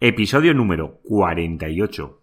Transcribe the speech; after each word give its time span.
Episodio 0.00 0.54
número 0.54 1.00
48. 1.02 2.20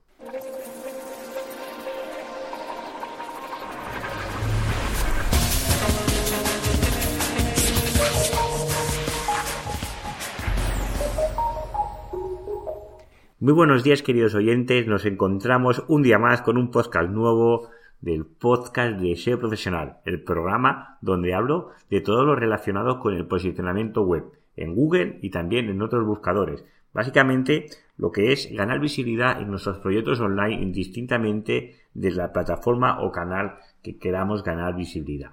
Muy 13.41 13.51
buenos 13.51 13.83
días 13.83 14.01
queridos 14.01 14.35
oyentes, 14.35 14.87
nos 14.87 15.05
encontramos 15.05 15.83
un 15.89 16.01
día 16.01 16.17
más 16.17 16.41
con 16.43 16.57
un 16.57 16.71
podcast 16.71 17.09
nuevo 17.09 17.67
del 17.99 18.25
podcast 18.25 18.97
de 19.01 19.17
SEO 19.17 19.37
Profesional, 19.37 19.97
el 20.05 20.23
programa 20.23 20.97
donde 21.01 21.33
hablo 21.33 21.71
de 21.89 21.99
todo 21.99 22.23
lo 22.23 22.37
relacionado 22.37 23.01
con 23.01 23.15
el 23.15 23.27
posicionamiento 23.27 24.03
web 24.03 24.23
en 24.55 24.75
Google 24.75 25.19
y 25.21 25.29
también 25.29 25.67
en 25.67 25.81
otros 25.81 26.05
buscadores 26.05 26.63
Básicamente, 26.95 27.65
lo 27.97 28.13
que 28.13 28.31
es 28.31 28.49
ganar 28.53 28.79
visibilidad 28.79 29.41
en 29.41 29.49
nuestros 29.49 29.79
proyectos 29.79 30.21
online 30.21 30.61
indistintamente 30.61 31.75
de 31.93 32.11
la 32.11 32.31
plataforma 32.31 33.01
o 33.01 33.11
canal 33.11 33.57
que 33.83 33.97
queramos 33.97 34.45
ganar 34.45 34.77
visibilidad. 34.77 35.31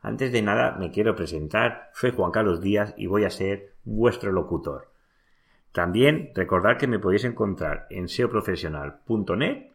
Antes 0.00 0.32
de 0.32 0.42
nada, 0.42 0.72
me 0.76 0.90
quiero 0.90 1.14
presentar. 1.14 1.92
Soy 1.94 2.10
Juan 2.10 2.32
Carlos 2.32 2.60
Díaz 2.60 2.94
y 2.96 3.06
voy 3.06 3.24
a 3.24 3.30
ser 3.30 3.74
vuestro 3.84 4.32
locutor. 4.32 4.90
También 5.70 6.32
recordad 6.34 6.78
que 6.78 6.88
me 6.88 6.98
podéis 6.98 7.22
encontrar 7.22 7.86
en 7.88 8.08
seoprofesional.net. 8.08 9.70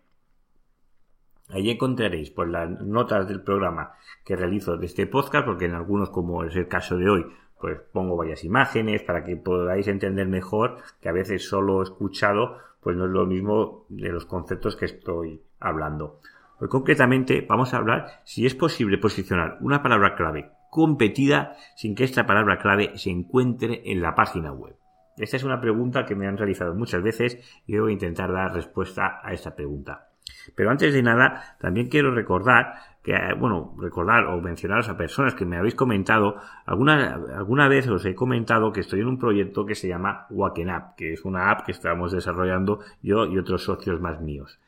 Allí 1.52 1.69
encontraréis 1.69 2.31
pues, 2.31 2.49
las 2.49 2.69
notas 2.81 3.30
del 3.30 3.44
programa 3.44 3.94
que 4.25 4.35
realizo 4.35 4.75
de 4.75 4.88
este 4.88 5.07
podcast, 5.07 5.45
porque 5.45 5.66
en 5.66 5.75
algunos, 5.75 6.09
como 6.09 6.44
es 6.44 6.53
el 6.57 6.67
caso 6.67 6.97
de 6.97 7.09
hoy, 7.09 7.25
pues 7.59 7.79
pongo 7.91 8.16
varias 8.16 8.43
imágenes 8.43 9.03
para 9.03 9.23
que 9.23 9.35
podáis 9.35 9.88
entender 9.88 10.27
mejor 10.27 10.77
que 11.02 11.09
a 11.09 11.13
veces 11.13 11.47
solo 11.47 11.81
escuchado 11.81 12.57
pues 12.81 12.95
no 12.95 13.05
es 13.05 13.11
lo 13.11 13.25
mismo 13.25 13.85
de 13.89 14.09
los 14.09 14.25
conceptos 14.25 14.75
que 14.75 14.85
estoy 14.85 15.41
hablando. 15.59 16.19
Hoy 16.59 16.69
concretamente 16.69 17.45
vamos 17.47 17.73
a 17.73 17.78
hablar 17.78 18.22
si 18.23 18.45
es 18.45 18.55
posible 18.55 18.97
posicionar 18.97 19.58
una 19.61 19.83
palabra 19.83 20.16
clave 20.16 20.52
competida 20.69 21.55
sin 21.75 21.95
que 21.95 22.03
esta 22.03 22.25
palabra 22.25 22.59
clave 22.59 22.97
se 22.97 23.09
encuentre 23.09 23.81
en 23.85 24.02
la 24.02 24.16
página 24.16 24.52
web. 24.52 24.75
Esta 25.17 25.38
es 25.38 25.44
una 25.44 25.59
pregunta 25.59 26.05
que 26.05 26.16
me 26.16 26.28
han 26.28 26.38
realizado 26.38 26.75
muchas 26.75 27.02
veces 27.02 27.39
y 27.66 27.78
voy 27.78 27.91
a 27.91 27.94
intentar 27.94 28.31
dar 28.31 28.53
respuesta 28.53 29.19
a 29.23 29.33
esta 29.33 29.55
pregunta. 29.55 30.09
Pero 30.55 30.69
antes 30.69 30.94
de 30.94 31.02
nada, 31.02 31.58
también 31.59 31.89
quiero 31.89 32.13
recordar 32.13 32.75
que, 33.08 33.16
bueno, 33.39 33.73
recordar 33.80 34.25
o 34.25 34.41
mencionaros 34.41 34.89
a 34.89 34.97
personas 34.97 35.33
que 35.33 35.45
me 35.45 35.55
habéis 35.55 35.75
comentado, 35.75 36.36
alguna, 36.66 37.13
alguna 37.38 37.69
vez 37.69 37.88
os 37.88 38.03
he 38.03 38.13
comentado 38.13 38.73
que 38.73 38.81
estoy 38.81 39.00
en 39.00 39.08
un 39.08 39.17
proyecto 39.17 39.66
que 39.66 39.75
se 39.75 39.88
llama 39.88 40.27
Waken 40.30 40.69
App, 40.69 40.95
que 40.97 41.13
es 41.13 41.23
una 41.23 41.50
app 41.50 41.66
que 41.66 41.72
estamos 41.72 42.11
desarrollando 42.11 42.81
yo 43.02 43.25
y 43.25 43.38
otros 43.38 43.63
socios 43.63 44.02
más 44.02 44.19
míos. 44.19 44.59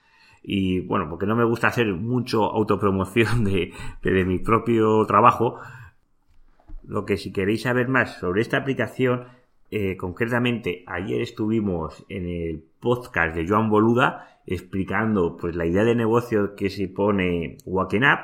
Y 0.42 0.80
bueno, 0.80 1.10
porque 1.10 1.26
no 1.26 1.36
me 1.36 1.44
gusta 1.44 1.68
hacer 1.68 1.88
mucho 1.88 2.46
autopromoción 2.46 3.44
de, 3.44 3.74
de 4.02 4.24
mi 4.24 4.40
propio 4.40 5.06
trabajo, 5.06 5.60
lo 6.88 7.04
que 7.06 7.18
si 7.18 7.34
queréis 7.34 7.64
saber 7.64 7.90
más 7.90 8.20
sobre 8.20 8.40
esta 8.40 8.56
aplicación, 8.56 9.26
eh, 9.70 9.98
concretamente 9.98 10.86
ayer 10.88 11.20
estuvimos 11.20 12.06
en 12.08 12.26
el 12.26 12.64
podcast 12.80 13.36
de 13.36 13.46
Joan 13.46 13.70
Boluda 13.70 14.39
explicando 14.50 15.38
pues 15.38 15.56
la 15.56 15.68
idea 15.68 15.84
de 15.84 15.94
negocio 15.94 16.56
que 16.56 16.72
se 16.72 16.88
pone 16.88 17.58
Waken 17.66 18.04
Up, 18.04 18.20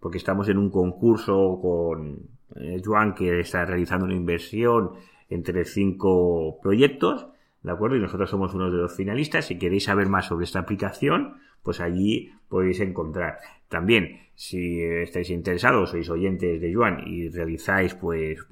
porque 0.00 0.18
estamos 0.18 0.48
en 0.48 0.58
un 0.58 0.68
concurso 0.68 1.60
con 1.62 2.28
eh, 2.56 2.82
Joan 2.84 3.14
que 3.14 3.38
está 3.38 3.64
realizando 3.64 4.04
una 4.04 4.16
inversión 4.16 4.90
entre 5.28 5.64
cinco 5.64 6.58
proyectos, 6.60 7.28
¿de 7.62 7.70
acuerdo? 7.70 7.96
Y 7.96 8.00
nosotros 8.00 8.28
somos 8.28 8.52
uno 8.52 8.68
de 8.68 8.78
los 8.78 8.96
finalistas. 8.96 9.46
Si 9.46 9.58
queréis 9.58 9.84
saber 9.84 10.08
más 10.08 10.26
sobre 10.26 10.44
esta 10.44 10.58
aplicación, 10.58 11.36
pues 11.62 11.80
allí 11.80 12.32
podéis 12.48 12.80
encontrar. 12.80 13.38
También, 13.68 14.20
si 14.34 14.82
estáis 14.82 15.30
interesados, 15.30 15.90
sois 15.90 16.08
oyentes 16.10 16.60
de 16.60 16.74
Joan 16.74 17.06
y 17.06 17.28
realizáis, 17.28 17.94
pues, 17.94 18.44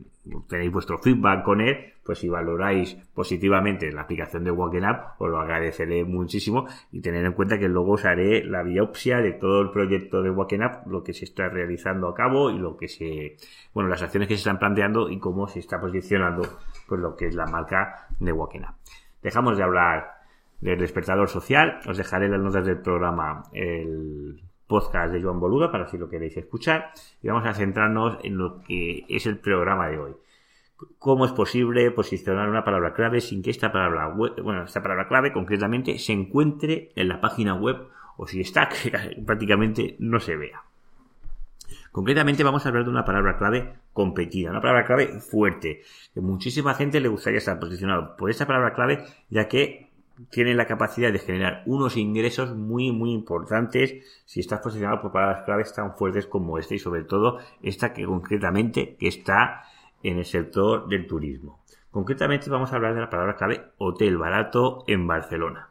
tenéis 0.49 0.71
vuestro 0.71 0.99
feedback 0.99 1.43
con 1.43 1.61
él, 1.61 1.95
pues 2.05 2.19
si 2.21 2.29
valoráis 2.29 2.95
positivamente 3.15 3.91
la 3.91 4.03
aplicación 4.03 4.45
de 4.45 4.51
Walking 4.51 4.83
Up, 4.83 5.17
os 5.19 5.31
lo 5.31 5.41
agradeceré 5.41 6.05
muchísimo 6.05 6.67
y 6.93 7.01
tener 7.01 7.25
en 7.25 7.33
cuenta 7.33 7.59
que 7.59 7.69
luego 7.69 7.93
os 7.93 8.05
haré 8.05 8.45
la 8.45 8.63
biopsia 8.63 9.19
de 9.19 9.33
todo 9.33 9.61
el 9.63 9.71
proyecto 9.71 10.23
de 10.23 10.31
Walking 10.31 10.61
Up, 10.61 10.91
lo 10.91 11.03
que 11.03 11.13
se 11.13 11.25
está 11.25 11.49
realizando 11.49 12.09
a 12.09 12.15
cabo 12.15 12.51
y 12.51 12.59
lo 12.59 12.77
que 12.77 12.89
se, 12.89 13.37
bueno, 13.75 13.89
las 13.89 14.03
acciones 14.03 14.29
que 14.29 14.35
se 14.35 14.41
están 14.41 14.59
planteando 14.59 15.11
y 15.11 15.19
cómo 15.19 15.49
se 15.49 15.59
está 15.59 15.81
posicionando, 15.81 16.43
pues 16.87 17.01
lo 17.01 17.17
que 17.17 17.27
es 17.27 17.35
la 17.35 17.47
marca 17.47 18.07
de 18.21 18.33
Walking 18.33 18.61
Up. 18.61 18.75
Dejamos 19.23 19.57
de 19.57 19.65
hablar 19.65 20.18
del 20.61 20.79
despertador 20.79 21.29
social. 21.29 21.81
Os 21.87 21.97
dejaré 21.97 22.29
las 22.29 22.41
notas 22.41 22.67
del 22.67 22.79
programa 22.79 23.45
el 23.53 24.41
podcast 24.67 25.13
de 25.13 25.23
Joan 25.23 25.41
Boluda 25.41 25.73
para 25.73 25.89
si 25.89 25.99
lo 25.99 26.09
queréis 26.09 26.37
escuchar. 26.37 26.93
Y 27.23 27.29
vamos 27.29 27.47
a 27.47 27.55
centrarnos 27.55 28.19
en 28.23 28.37
lo 28.37 28.63
que 28.63 29.05
es 29.09 29.27
el 29.27 29.39
programa 29.39 29.89
de 29.89 29.99
hoy. 29.99 30.13
¿Cómo 30.99 31.25
es 31.25 31.33
posible 31.33 31.91
posicionar 31.91 32.49
una 32.49 32.65
palabra 32.65 32.95
clave 32.95 33.21
sin 33.21 33.43
que 33.43 33.51
esta 33.51 33.73
palabra 33.73 34.09
bueno, 34.09 34.63
esta 34.63 34.83
palabra 34.83 35.09
clave 35.09 35.33
concretamente 35.33 35.99
se 35.99 36.13
encuentre 36.13 36.93
en 36.95 37.09
la 37.09 37.21
página 37.21 37.55
web 37.55 37.89
o 38.17 38.29
si 38.29 38.41
está 38.41 38.69
que 38.69 38.91
prácticamente 39.27 39.97
no 39.99 40.21
se 40.21 40.37
vea? 40.37 40.63
Concretamente 41.91 42.45
vamos 42.45 42.65
a 42.65 42.69
hablar 42.69 42.85
de 42.85 42.91
una 42.91 43.05
palabra 43.05 43.39
clave 43.39 43.73
competida, 43.93 44.51
una 44.51 44.61
palabra 44.61 44.85
clave 44.85 45.21
fuerte, 45.21 45.83
que 46.15 46.21
muchísima 46.21 46.75
gente 46.75 47.01
le 47.01 47.09
gustaría 47.09 47.39
estar 47.39 47.59
posicionado 47.59 48.17
por 48.17 48.31
esta 48.31 48.47
palabra 48.47 48.75
clave, 48.75 49.05
ya 49.31 49.49
que 49.49 49.88
tiene 50.31 50.55
la 50.55 50.67
capacidad 50.67 51.13
de 51.13 51.19
generar 51.19 51.63
unos 51.67 51.97
ingresos 51.97 52.55
muy, 52.57 52.93
muy 52.93 53.13
importantes 53.13 54.23
si 54.25 54.41
estás 54.41 54.61
posicionado 54.61 55.01
por 55.01 55.13
palabras 55.13 55.45
claves 55.45 55.73
tan 55.73 55.97
fuertes 55.97 56.27
como 56.27 56.59
esta 56.59 56.75
y 56.75 56.79
sobre 56.79 57.05
todo 57.05 57.39
esta 57.63 57.93
que 57.93 58.05
concretamente 58.05 58.97
que 58.97 59.09
está 59.09 59.65
en 60.03 60.19
el 60.19 60.25
sector 60.25 60.89
del 60.89 61.07
turismo. 61.07 61.61
Concretamente 61.91 62.51
vamos 62.51 62.73
a 62.73 62.77
hablar 62.77 62.95
de 62.95 63.01
la 63.01 63.11
palabra 63.11 63.37
clave 63.37 63.73
hotel 63.79 64.19
barato 64.19 64.85
en 64.87 65.07
Barcelona. 65.07 65.71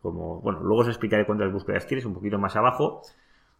Como, 0.00 0.40
bueno, 0.40 0.60
luego 0.60 0.82
os 0.82 0.88
explicaré 0.88 1.26
cuántas 1.26 1.52
búsquedas 1.52 1.86
tienes 1.86 2.06
un 2.06 2.14
poquito 2.14 2.38
más 2.38 2.56
abajo. 2.56 3.02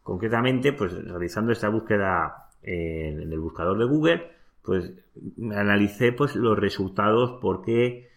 Concretamente, 0.02 0.72
pues 0.72 0.94
realizando 1.04 1.52
esta 1.52 1.68
búsqueda 1.68 2.48
en, 2.62 3.20
el 3.20 3.40
buscador 3.40 3.78
de 3.78 3.84
Google, 3.84 4.30
pues 4.62 4.92
analicé 5.52 6.12
pues 6.12 6.36
los 6.36 6.58
resultados 6.58 7.38
porque 7.40 8.08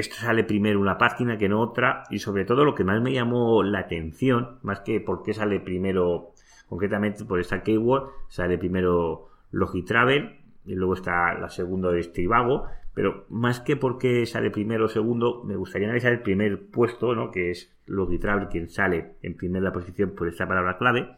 esto 0.00 0.16
sale 0.16 0.44
primero 0.44 0.80
una 0.80 0.98
página 0.98 1.38
que 1.38 1.48
no 1.48 1.60
otra 1.60 2.04
y 2.10 2.18
sobre 2.18 2.44
todo 2.44 2.64
lo 2.64 2.74
que 2.74 2.84
más 2.84 3.00
me 3.00 3.12
llamó 3.12 3.62
la 3.62 3.80
atención, 3.80 4.58
más 4.62 4.80
que 4.80 5.00
por 5.00 5.22
qué 5.22 5.32
sale 5.32 5.60
primero, 5.60 6.32
concretamente 6.68 7.24
por 7.24 7.40
esta 7.40 7.62
keyword, 7.62 8.10
sale 8.28 8.58
primero 8.58 9.28
Logitravel 9.50 10.38
y 10.64 10.74
luego 10.74 10.94
está 10.94 11.34
la 11.34 11.48
segunda 11.48 11.90
de 11.90 12.02
Strivago, 12.02 12.66
pero 12.94 13.26
más 13.28 13.60
que 13.60 13.76
porque 13.76 14.26
sale 14.26 14.50
primero 14.50 14.86
o 14.86 14.88
segundo, 14.88 15.42
me 15.44 15.56
gustaría 15.56 15.86
analizar 15.86 16.12
el 16.12 16.22
primer 16.22 16.66
puesto, 16.70 17.14
¿no? 17.14 17.30
que 17.30 17.50
es 17.50 17.72
Logitravel 17.86 18.48
quien 18.48 18.68
sale 18.68 19.16
en 19.22 19.36
primera 19.36 19.72
posición 19.72 20.10
por 20.10 20.28
esta 20.28 20.46
palabra 20.46 20.78
clave. 20.78 21.16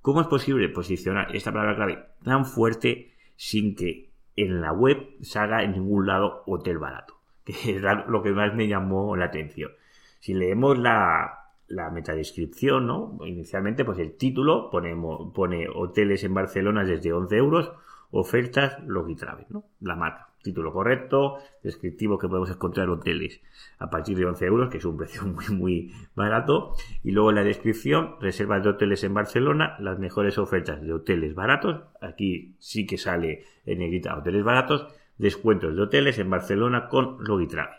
¿Cómo 0.00 0.20
es 0.20 0.26
posible 0.26 0.68
posicionar 0.68 1.34
esta 1.34 1.52
palabra 1.52 1.76
clave 1.76 2.04
tan 2.24 2.44
fuerte 2.44 3.12
sin 3.36 3.76
que 3.76 4.10
en 4.36 4.60
la 4.60 4.72
web 4.72 4.98
salga 5.20 5.62
en 5.62 5.72
ningún 5.72 6.06
lado 6.06 6.42
hotel 6.46 6.78
barato? 6.78 7.21
que 7.44 7.76
es 7.76 7.82
lo 8.06 8.22
que 8.22 8.32
más 8.32 8.54
me 8.54 8.68
llamó 8.68 9.16
la 9.16 9.26
atención. 9.26 9.70
Si 10.20 10.34
leemos 10.34 10.78
la, 10.78 11.42
la 11.72 11.90
metadescripción, 11.90 12.86
¿no? 12.86 13.18
Inicialmente, 13.24 13.84
pues 13.84 13.98
el 13.98 14.16
título 14.16 14.70
ponemos, 14.70 15.32
pone 15.34 15.66
hoteles 15.74 16.22
en 16.22 16.34
Barcelona 16.34 16.84
desde 16.84 17.12
11 17.12 17.36
euros, 17.36 17.72
ofertas 18.10 18.78
Logitravel, 18.86 19.46
¿no? 19.48 19.64
La 19.80 19.96
marca. 19.96 20.28
Título 20.42 20.72
correcto, 20.72 21.36
descriptivo 21.62 22.18
que 22.18 22.26
podemos 22.26 22.50
encontrar 22.50 22.90
hoteles 22.90 23.40
a 23.78 23.88
partir 23.90 24.18
de 24.18 24.26
11 24.26 24.44
euros, 24.44 24.70
que 24.70 24.78
es 24.78 24.84
un 24.84 24.96
precio 24.96 25.22
muy, 25.26 25.46
muy 25.50 25.92
barato. 26.14 26.74
Y 27.04 27.12
luego 27.12 27.32
la 27.32 27.44
descripción, 27.44 28.16
reservas 28.20 28.62
de 28.62 28.70
hoteles 28.70 29.04
en 29.04 29.14
Barcelona, 29.14 29.76
las 29.78 29.98
mejores 30.00 30.38
ofertas 30.38 30.82
de 30.82 30.92
hoteles 30.92 31.34
baratos. 31.34 31.82
Aquí 32.00 32.56
sí 32.58 32.86
que 32.86 32.98
sale 32.98 33.44
en 33.64 33.78
negrita 33.78 34.16
hoteles 34.16 34.42
baratos 34.42 34.88
descuentos 35.18 35.76
de 35.76 35.82
hoteles 35.82 36.18
en 36.18 36.30
Barcelona 36.30 36.88
con 36.88 37.22
Logitravel. 37.24 37.76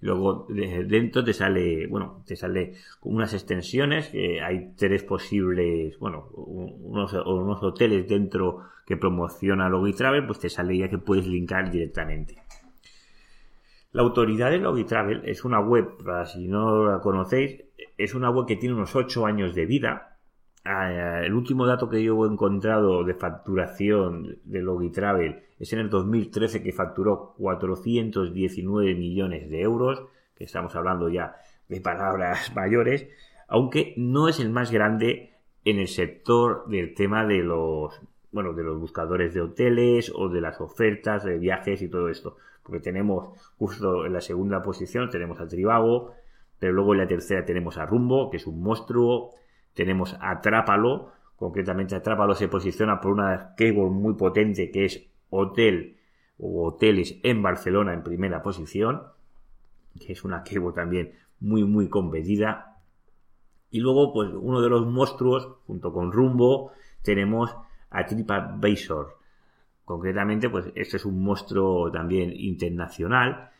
Luego 0.00 0.46
dentro 0.48 1.24
te 1.24 1.32
sale, 1.32 1.86
bueno, 1.86 2.22
te 2.26 2.36
sale 2.36 2.74
unas 3.02 3.32
extensiones, 3.32 4.12
hay 4.42 4.74
tres 4.76 5.02
posibles, 5.02 5.98
bueno, 5.98 6.28
unos, 6.34 7.14
unos 7.14 7.62
hoteles 7.62 8.06
dentro 8.06 8.64
que 8.86 8.98
promociona 8.98 9.70
Logitravel, 9.70 10.26
pues 10.26 10.40
te 10.40 10.50
sale 10.50 10.76
ya 10.76 10.90
que 10.90 10.98
puedes 10.98 11.26
linkar 11.26 11.70
directamente. 11.70 12.36
La 13.92 14.02
autoridad 14.02 14.50
de 14.50 14.58
Logitravel 14.58 15.22
es 15.24 15.44
una 15.44 15.60
web, 15.60 15.96
para 16.04 16.26
si 16.26 16.48
no 16.48 16.84
la 16.84 17.00
conocéis, 17.00 17.62
es 17.96 18.14
una 18.14 18.28
web 18.28 18.44
que 18.46 18.56
tiene 18.56 18.74
unos 18.74 18.94
8 18.94 19.24
años 19.24 19.54
de 19.54 19.66
vida, 19.66 20.13
el 20.64 21.34
último 21.34 21.66
dato 21.66 21.88
que 21.88 22.02
yo 22.02 22.24
he 22.24 22.28
encontrado 22.28 23.04
de 23.04 23.14
facturación 23.14 24.38
de 24.44 24.62
Logitravel 24.62 25.42
es 25.58 25.72
en 25.72 25.78
el 25.80 25.90
2013 25.90 26.62
que 26.62 26.72
facturó 26.72 27.34
419 27.38 28.94
millones 28.94 29.50
de 29.50 29.60
euros, 29.60 30.02
que 30.34 30.44
estamos 30.44 30.74
hablando 30.74 31.08
ya 31.08 31.36
de 31.68 31.80
palabras 31.80 32.54
mayores, 32.54 33.08
aunque 33.46 33.94
no 33.96 34.28
es 34.28 34.40
el 34.40 34.50
más 34.50 34.70
grande 34.70 35.34
en 35.64 35.78
el 35.78 35.88
sector 35.88 36.66
del 36.68 36.94
tema 36.94 37.26
de 37.26 37.38
los 37.38 38.00
bueno, 38.34 38.52
de 38.52 38.64
los 38.64 38.80
buscadores 38.80 39.32
de 39.32 39.42
hoteles 39.42 40.10
o 40.12 40.28
de 40.28 40.40
las 40.40 40.60
ofertas 40.60 41.22
de 41.24 41.38
viajes 41.38 41.80
y 41.82 41.88
todo 41.88 42.08
esto. 42.08 42.36
Porque 42.64 42.80
tenemos 42.80 43.28
justo 43.58 44.04
en 44.06 44.12
la 44.12 44.20
segunda 44.20 44.60
posición 44.60 45.08
tenemos 45.08 45.40
a 45.40 45.46
Tribago, 45.46 46.14
pero 46.58 46.72
luego 46.72 46.94
en 46.94 46.98
la 46.98 47.06
tercera 47.06 47.44
tenemos 47.44 47.78
a 47.78 47.86
Rumbo, 47.86 48.30
que 48.30 48.38
es 48.38 48.46
un 48.48 48.60
monstruo, 48.60 49.30
tenemos 49.74 50.16
a 50.20 50.40
Trápalo, 50.40 51.12
concretamente 51.36 51.94
Atrápalo 51.94 52.34
se 52.34 52.48
posiciona 52.48 53.00
por 53.00 53.12
una 53.12 53.54
keyword 53.56 53.90
muy 53.90 54.14
potente 54.14 54.70
que 54.70 54.84
es 54.86 55.06
hotel 55.30 55.98
o 56.38 56.66
hoteles 56.66 57.18
en 57.22 57.42
Barcelona 57.42 57.92
en 57.92 58.02
primera 58.02 58.42
posición, 58.42 59.02
que 60.00 60.12
es 60.12 60.24
una 60.24 60.42
keyword 60.42 60.74
también 60.74 61.12
muy 61.40 61.64
muy 61.64 61.88
competida. 61.88 62.78
Y 63.70 63.80
luego, 63.80 64.12
pues 64.12 64.30
uno 64.32 64.60
de 64.60 64.68
los 64.68 64.86
monstruos, 64.86 65.48
junto 65.66 65.92
con 65.92 66.12
Rumbo, 66.12 66.70
tenemos 67.02 67.54
a 67.90 68.06
TripAdvisor. 68.06 69.18
Concretamente, 69.84 70.48
pues 70.48 70.66
este 70.76 70.96
es 70.96 71.04
un 71.04 71.22
monstruo 71.22 71.90
también 71.90 72.32
internacional. 72.32 73.50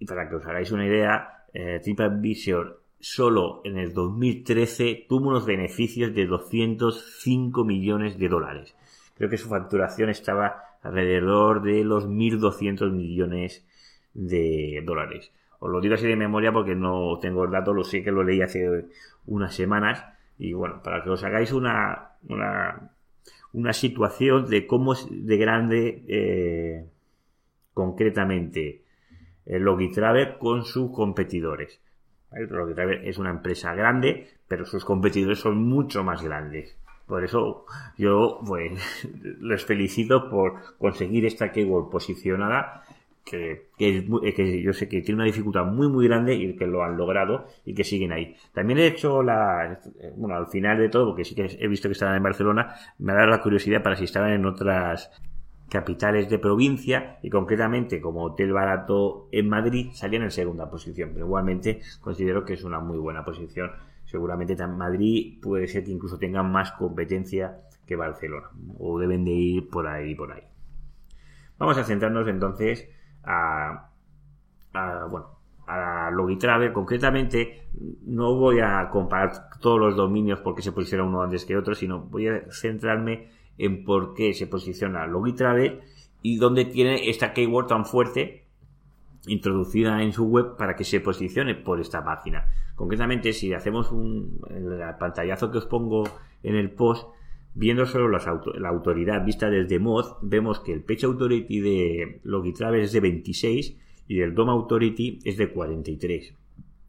Y 0.00 0.06
para 0.06 0.28
que 0.28 0.34
os 0.34 0.44
hagáis 0.44 0.72
una 0.72 0.86
idea, 0.86 1.44
eh, 1.54 1.80
TripAdvisor 1.82 2.82
solo 3.00 3.60
en 3.64 3.78
el 3.78 3.92
2013 3.92 5.06
tuvo 5.08 5.28
unos 5.28 5.46
beneficios 5.46 6.14
de 6.14 6.26
205 6.26 7.64
millones 7.64 8.18
de 8.18 8.28
dólares. 8.28 8.74
Creo 9.14 9.30
que 9.30 9.38
su 9.38 9.48
facturación 9.48 10.10
estaba 10.10 10.64
alrededor 10.82 11.62
de 11.62 11.84
los 11.84 12.08
1.200 12.08 12.90
millones 12.92 13.66
de 14.14 14.82
dólares. 14.84 15.32
Os 15.60 15.70
lo 15.70 15.80
digo 15.80 15.94
así 15.94 16.06
de 16.06 16.16
memoria 16.16 16.52
porque 16.52 16.74
no 16.74 17.18
tengo 17.20 17.44
el 17.44 17.50
dato, 17.50 17.74
lo 17.74 17.84
sé 17.84 18.02
que 18.02 18.12
lo 18.12 18.22
leí 18.22 18.42
hace 18.42 18.86
unas 19.26 19.54
semanas. 19.54 20.04
Y 20.38 20.52
bueno, 20.52 20.82
para 20.82 21.02
que 21.02 21.10
os 21.10 21.24
hagáis 21.24 21.52
una, 21.52 22.12
una, 22.28 22.92
una 23.52 23.72
situación 23.72 24.48
de 24.48 24.66
cómo 24.66 24.92
es 24.92 25.06
de 25.10 25.36
grande 25.36 26.04
eh, 26.06 26.86
concretamente 27.74 28.84
el 29.46 29.62
Logitravel 29.62 30.38
con 30.38 30.64
sus 30.64 30.92
competidores. 30.92 31.80
Es 32.30 33.18
una 33.18 33.30
empresa 33.30 33.74
grande, 33.74 34.28
pero 34.46 34.66
sus 34.66 34.84
competidores 34.84 35.38
son 35.38 35.58
mucho 35.58 36.04
más 36.04 36.22
grandes. 36.22 36.76
Por 37.06 37.24
eso 37.24 37.64
yo 37.96 38.40
pues 38.46 38.72
les 39.40 39.64
felicito 39.64 40.28
por 40.28 40.76
conseguir 40.78 41.24
esta 41.24 41.50
keyword 41.50 41.90
posicionada 41.90 42.84
que, 43.24 43.66
que, 43.76 44.62
yo 44.62 44.72
sé 44.72 44.88
que 44.88 45.02
tiene 45.02 45.16
una 45.16 45.24
dificultad 45.24 45.64
muy 45.64 45.88
muy 45.88 46.08
grande 46.08 46.34
y 46.34 46.56
que 46.56 46.66
lo 46.66 46.82
han 46.82 46.96
logrado 46.96 47.46
y 47.64 47.74
que 47.74 47.84
siguen 47.84 48.12
ahí. 48.12 48.34
También 48.52 48.78
he 48.78 48.86
hecho 48.86 49.22
la, 49.22 49.80
bueno, 50.16 50.36
al 50.36 50.46
final 50.46 50.78
de 50.78 50.88
todo, 50.88 51.08
porque 51.08 51.24
sí 51.24 51.34
que 51.34 51.46
he 51.58 51.68
visto 51.68 51.88
que 51.88 51.92
estaban 51.92 52.16
en 52.16 52.22
Barcelona, 52.22 52.74
me 52.98 53.12
ha 53.12 53.16
dado 53.16 53.28
la 53.28 53.42
curiosidad 53.42 53.82
para 53.82 53.96
si 53.96 54.04
estaban 54.04 54.32
en 54.32 54.46
otras 54.46 55.10
capitales 55.68 56.28
de 56.28 56.38
provincia 56.38 57.18
y 57.22 57.30
concretamente 57.30 58.00
como 58.00 58.24
hotel 58.24 58.52
barato 58.52 59.28
en 59.32 59.48
Madrid 59.48 59.90
salían 59.92 60.22
en 60.22 60.30
segunda 60.30 60.70
posición, 60.70 61.10
pero 61.12 61.26
igualmente 61.26 61.80
considero 62.00 62.44
que 62.44 62.54
es 62.54 62.64
una 62.64 62.80
muy 62.80 62.98
buena 62.98 63.24
posición. 63.24 63.70
Seguramente 64.04 64.56
Madrid 64.66 65.38
puede 65.42 65.66
ser 65.68 65.84
que 65.84 65.90
incluso 65.90 66.18
tenga 66.18 66.42
más 66.42 66.72
competencia 66.72 67.60
que 67.86 67.96
Barcelona 67.96 68.48
o 68.78 68.98
deben 68.98 69.24
de 69.24 69.32
ir 69.32 69.68
por 69.68 69.86
ahí 69.86 70.14
por 70.14 70.32
ahí. 70.32 70.42
Vamos 71.58 71.76
a 71.76 71.84
centrarnos 71.84 72.26
entonces 72.28 72.88
a, 73.24 73.90
a 74.72 75.06
bueno, 75.10 75.38
a 75.66 76.10
Logitravel. 76.10 76.72
Concretamente, 76.72 77.68
no 78.06 78.34
voy 78.34 78.60
a 78.60 78.88
comparar 78.90 79.50
todos 79.60 79.78
los 79.78 79.96
dominios 79.96 80.40
porque 80.40 80.62
se 80.62 80.72
posiciona 80.72 81.04
uno 81.04 81.22
antes 81.22 81.44
que 81.44 81.56
otro, 81.56 81.74
sino 81.74 82.00
voy 82.00 82.28
a 82.28 82.50
centrarme 82.50 83.37
en 83.58 83.84
por 83.84 84.14
qué 84.14 84.32
se 84.34 84.46
posiciona 84.46 85.06
Logitravel 85.06 85.80
y 86.22 86.36
dónde 86.36 86.64
tiene 86.64 87.10
esta 87.10 87.32
keyword 87.32 87.66
tan 87.66 87.84
fuerte 87.84 88.44
introducida 89.26 90.02
en 90.02 90.12
su 90.12 90.24
web 90.24 90.56
para 90.56 90.74
que 90.74 90.84
se 90.84 91.00
posicione 91.00 91.54
por 91.54 91.80
esta 91.80 92.04
página. 92.04 92.48
Concretamente, 92.76 93.32
si 93.32 93.52
hacemos 93.52 93.92
un 93.92 94.40
pantallazo 94.98 95.50
que 95.50 95.58
os 95.58 95.66
pongo 95.66 96.04
en 96.42 96.54
el 96.54 96.70
post, 96.70 97.08
Viendo 97.60 97.86
solo 97.86 98.08
la 98.08 98.68
autoridad 98.68 99.24
vista 99.24 99.50
desde 99.50 99.80
Mod, 99.80 100.18
vemos 100.22 100.60
que 100.60 100.72
el 100.72 100.84
Page 100.84 101.06
Authority 101.06 101.58
de 101.58 102.20
Logitravel 102.22 102.82
es 102.82 102.92
de 102.92 103.00
26 103.00 103.76
y 104.06 104.20
el 104.20 104.32
DOM 104.32 104.50
Authority 104.50 105.18
es 105.24 105.36
de 105.38 105.50
43. 105.50 106.34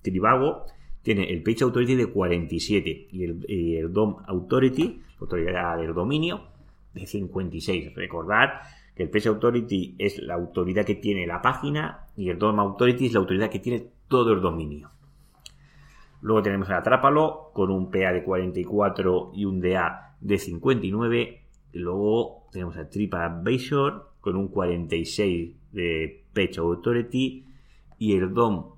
Trivago 0.03 0.65
tiene 1.01 1.31
el 1.31 1.41
Page 1.41 1.63
Authority 1.63 1.95
de 1.95 2.05
47 2.05 3.07
y 3.11 3.75
el, 3.77 3.91
DOM 3.91 4.17
Authority, 4.27 5.01
autoridad 5.19 5.79
del 5.79 5.95
dominio, 5.95 6.43
de 6.93 7.05
56. 7.05 7.93
Recordad 7.95 8.61
que 8.95 9.03
el 9.03 9.09
Page 9.09 9.29
Authority 9.29 9.95
es 9.97 10.19
la 10.19 10.35
autoridad 10.35 10.85
que 10.85 10.95
tiene 10.95 11.25
la 11.25 11.41
página 11.41 12.07
y 12.15 12.29
el 12.29 12.37
DOM 12.37 12.59
Authority 12.59 13.05
es 13.05 13.13
la 13.13 13.19
autoridad 13.19 13.49
que 13.49 13.59
tiene 13.59 13.87
todo 14.07 14.33
el 14.33 14.41
dominio. 14.41 14.91
Luego 16.21 16.41
tenemos 16.41 16.69
a 16.69 16.77
Atrápalo 16.77 17.51
con 17.53 17.71
un 17.71 17.89
PA 17.89 18.11
de 18.11 18.23
44 18.23 19.31
y 19.33 19.45
un 19.45 19.61
DA 19.61 20.17
de 20.19 20.37
59. 20.37 21.41
Y 21.71 21.77
luego 21.77 22.47
tenemos 22.51 22.77
a 22.77 22.89
TripAdvisor 22.89 24.09
con 24.19 24.35
un 24.35 24.49
46 24.49 25.55
de 25.71 26.25
Page 26.33 26.59
Authority 26.59 27.45
y 27.97 28.15
el 28.17 28.33
DOM 28.33 28.73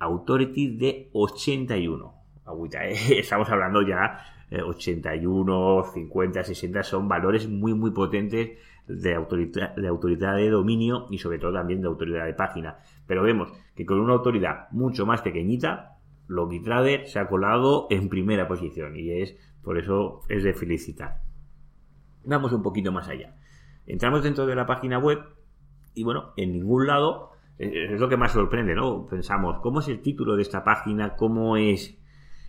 Authority 0.00 0.76
de 0.76 1.08
81. 1.12 2.14
Agüita, 2.44 2.86
¿eh? 2.86 2.94
estamos 3.20 3.48
hablando 3.48 3.80
ya 3.82 4.18
81, 4.50 5.84
50, 5.92 6.44
60 6.44 6.82
son 6.82 7.08
valores 7.08 7.48
muy 7.48 7.74
muy 7.74 7.90
potentes 7.90 8.58
de 8.86 9.14
autoridad, 9.14 9.74
de 9.76 9.88
autoridad 9.88 10.36
de 10.36 10.50
dominio 10.50 11.06
y 11.10 11.18
sobre 11.18 11.38
todo 11.38 11.52
también 11.52 11.80
de 11.80 11.88
autoridad 11.88 12.26
de 12.26 12.34
página. 12.34 12.78
Pero 13.06 13.22
vemos 13.22 13.52
que 13.74 13.86
con 13.86 13.98
una 14.00 14.12
autoridad 14.12 14.68
mucho 14.70 15.06
más 15.06 15.22
pequeñita, 15.22 15.98
Logitrader 16.26 17.06
se 17.06 17.18
ha 17.18 17.28
colado 17.28 17.86
en 17.90 18.08
primera 18.08 18.48
posición 18.48 18.96
y 18.96 19.10
es 19.10 19.36
por 19.62 19.78
eso 19.78 20.20
es 20.28 20.42
de 20.44 20.54
felicitar. 20.54 21.20
Vamos 22.24 22.52
un 22.52 22.62
poquito 22.62 22.92
más 22.92 23.08
allá. 23.08 23.36
Entramos 23.86 24.22
dentro 24.22 24.46
de 24.46 24.54
la 24.54 24.66
página 24.66 24.98
web 24.98 25.18
y 25.94 26.04
bueno, 26.04 26.32
en 26.36 26.52
ningún 26.52 26.86
lado 26.86 27.30
eh, 27.58 27.92
es 27.92 28.00
lo 28.00 28.08
que 28.08 28.16
más 28.16 28.32
sorprende, 28.32 28.74
¿no? 28.74 29.06
Pensamos, 29.06 29.60
¿cómo 29.62 29.80
es 29.80 29.88
el 29.88 30.00
título 30.00 30.36
de 30.36 30.42
esta 30.42 30.64
página? 30.64 31.16
¿Cómo 31.16 31.56
es 31.56 31.98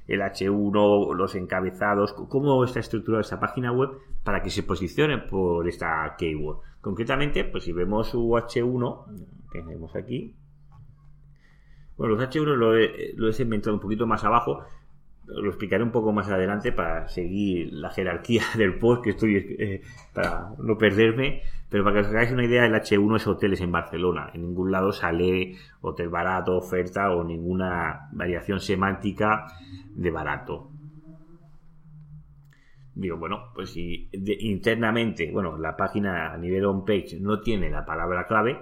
el 0.08 0.22
H1, 0.22 1.14
los 1.16 1.36
encabezados? 1.36 2.14
¿Cómo 2.14 2.64
está 2.64 2.80
estructurada 2.80 3.22
esta 3.22 3.40
página 3.40 3.72
web 3.72 3.90
para 4.24 4.42
que 4.42 4.50
se 4.50 4.64
posicione 4.64 5.18
por 5.18 5.68
esta 5.68 6.16
keyword? 6.18 6.60
Concretamente, 6.82 7.44
pues 7.46 7.64
si 7.64 7.72
vemos 7.72 8.10
su 8.10 8.30
H1, 8.30 9.06
que 9.52 9.62
tenemos 9.62 9.96
aquí, 9.96 10.36
bueno, 11.98 12.16
los 12.16 12.30
H1 12.30 12.56
lo 12.56 12.78
he, 12.78 13.14
lo 13.16 13.30
he 13.30 13.34
segmentado 13.34 13.76
un 13.76 13.82
poquito 13.82 14.06
más 14.06 14.24
abajo, 14.24 14.64
lo 15.28 15.50
explicaré 15.50 15.84
un 15.84 15.92
poco 15.92 16.12
más 16.12 16.30
adelante 16.30 16.72
para 16.72 17.08
seguir 17.08 17.74
la 17.74 17.90
jerarquía 17.90 18.44
del 18.58 18.78
post 18.78 19.04
que 19.04 19.10
estoy 19.12 19.36
eh, 19.38 19.82
para 20.14 20.52
no 20.60 20.78
perderme 20.78 21.42
pero 21.70 21.84
para 21.84 21.96
que 21.96 22.02
os 22.02 22.08
hagáis 22.08 22.32
una 22.32 22.46
idea 22.46 22.66
el 22.66 22.74
H1 22.74 23.16
es 23.18 23.28
hoteles 23.28 23.60
en 23.60 23.72
Barcelona. 23.72 24.30
En 24.34 24.44
ningún 24.44 24.72
lado 24.72 24.92
sale 24.92 25.56
hotel 25.82 26.10
barato 26.10 26.56
oferta 26.56 27.12
o 27.12 27.24
ninguna 27.24 28.08
variación 28.14 28.60
semántica 28.60 29.48
de 29.94 30.12
barato. 30.12 30.72
Digo 32.94 33.18
bueno 33.18 33.52
pues 33.54 33.72
si 33.72 34.10
internamente 34.14 35.32
bueno 35.32 35.58
la 35.58 35.76
página 35.76 36.34
a 36.34 36.38
nivel 36.38 36.66
on 36.66 36.86
page 36.86 37.18
no 37.20 37.42
tiene 37.42 37.70
la 37.70 37.86
palabra 37.86 38.26
clave 38.26 38.58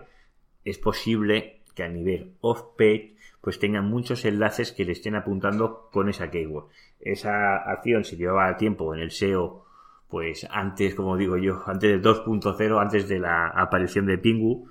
es 0.63 0.79
posible 0.79 1.61
que 1.75 1.83
a 1.83 1.89
nivel 1.89 2.33
off 2.41 2.63
page 2.75 3.12
pues 3.43 3.59
tengan 3.59 3.89
muchos 3.89 4.23
enlaces 4.23 4.71
que 4.71 4.85
le 4.85 4.93
estén 4.93 5.15
apuntando 5.15 5.89
con 5.91 6.07
esa 6.07 6.31
keyword. 6.31 6.69
Esa 7.01 7.57
acción 7.57 8.05
se 8.05 8.15
llevaba 8.15 8.55
tiempo 8.55 8.95
en 8.95 9.01
el 9.01 9.11
SEO, 9.11 9.65
pues 10.07 10.47
antes, 10.49 10.95
como 10.95 11.17
digo 11.17 11.35
yo, 11.35 11.61
antes 11.65 11.91
del 11.91 12.01
2.0, 12.01 12.81
antes 12.81 13.09
de 13.09 13.19
la 13.19 13.47
aparición 13.49 14.05
de 14.05 14.17
Pingu, 14.17 14.69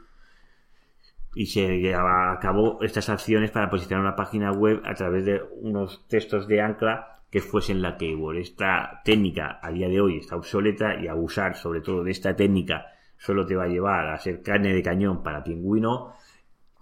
y 1.35 1.45
se 1.45 1.81
llevaba 1.81 2.33
a 2.33 2.41
cabo 2.41 2.83
estas 2.83 3.11
acciones 3.11 3.50
para 3.50 3.69
posicionar 3.69 4.07
una 4.07 4.17
página 4.17 4.50
web 4.52 4.81
a 4.87 4.95
través 4.95 5.26
de 5.26 5.43
unos 5.61 6.09
textos 6.09 6.49
de 6.49 6.62
ancla 6.62 7.21
que 7.31 7.43
fuesen 7.43 7.83
la 7.83 7.99
keyword. 7.99 8.38
Esta 8.38 9.02
técnica 9.05 9.59
a 9.61 9.71
día 9.71 9.91
de 9.91 10.00
hoy 10.00 10.17
está 10.17 10.37
obsoleta 10.37 10.99
y 10.99 11.09
abusar 11.09 11.57
sobre 11.57 11.83
todo 11.83 12.05
de 12.05 12.11
esta 12.11 12.35
técnica 12.35 12.87
solo 13.19 13.45
te 13.45 13.55
va 13.55 13.64
a 13.64 13.69
llevar 13.69 14.09
a 14.09 14.19
ser 14.19 14.43
carne 14.43 14.73
de 14.73 14.83
cañón 14.83 15.23
para 15.23 15.45
pingüino 15.45 16.14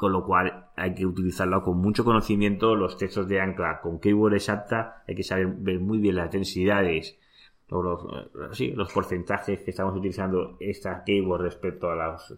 con 0.00 0.12
lo 0.12 0.24
cual 0.24 0.70
hay 0.76 0.94
que 0.94 1.04
utilizarlo 1.04 1.62
con 1.62 1.76
mucho 1.76 2.06
conocimiento, 2.06 2.74
los 2.74 2.96
textos 2.96 3.28
de 3.28 3.38
ancla 3.38 3.82
con 3.82 4.00
keyword 4.00 4.32
exacta, 4.32 5.04
hay 5.06 5.14
que 5.14 5.22
saber 5.22 5.48
ver 5.58 5.78
muy 5.78 5.98
bien 5.98 6.16
las 6.16 6.30
densidades 6.30 7.18
o 7.68 7.82
los, 7.82 8.56
sí, 8.56 8.72
los 8.72 8.90
porcentajes 8.90 9.60
que 9.60 9.72
estamos 9.72 9.94
utilizando 9.94 10.56
esta 10.58 11.04
keyword 11.04 11.42
respecto 11.42 11.90
a 11.90 11.96
los 11.96 12.34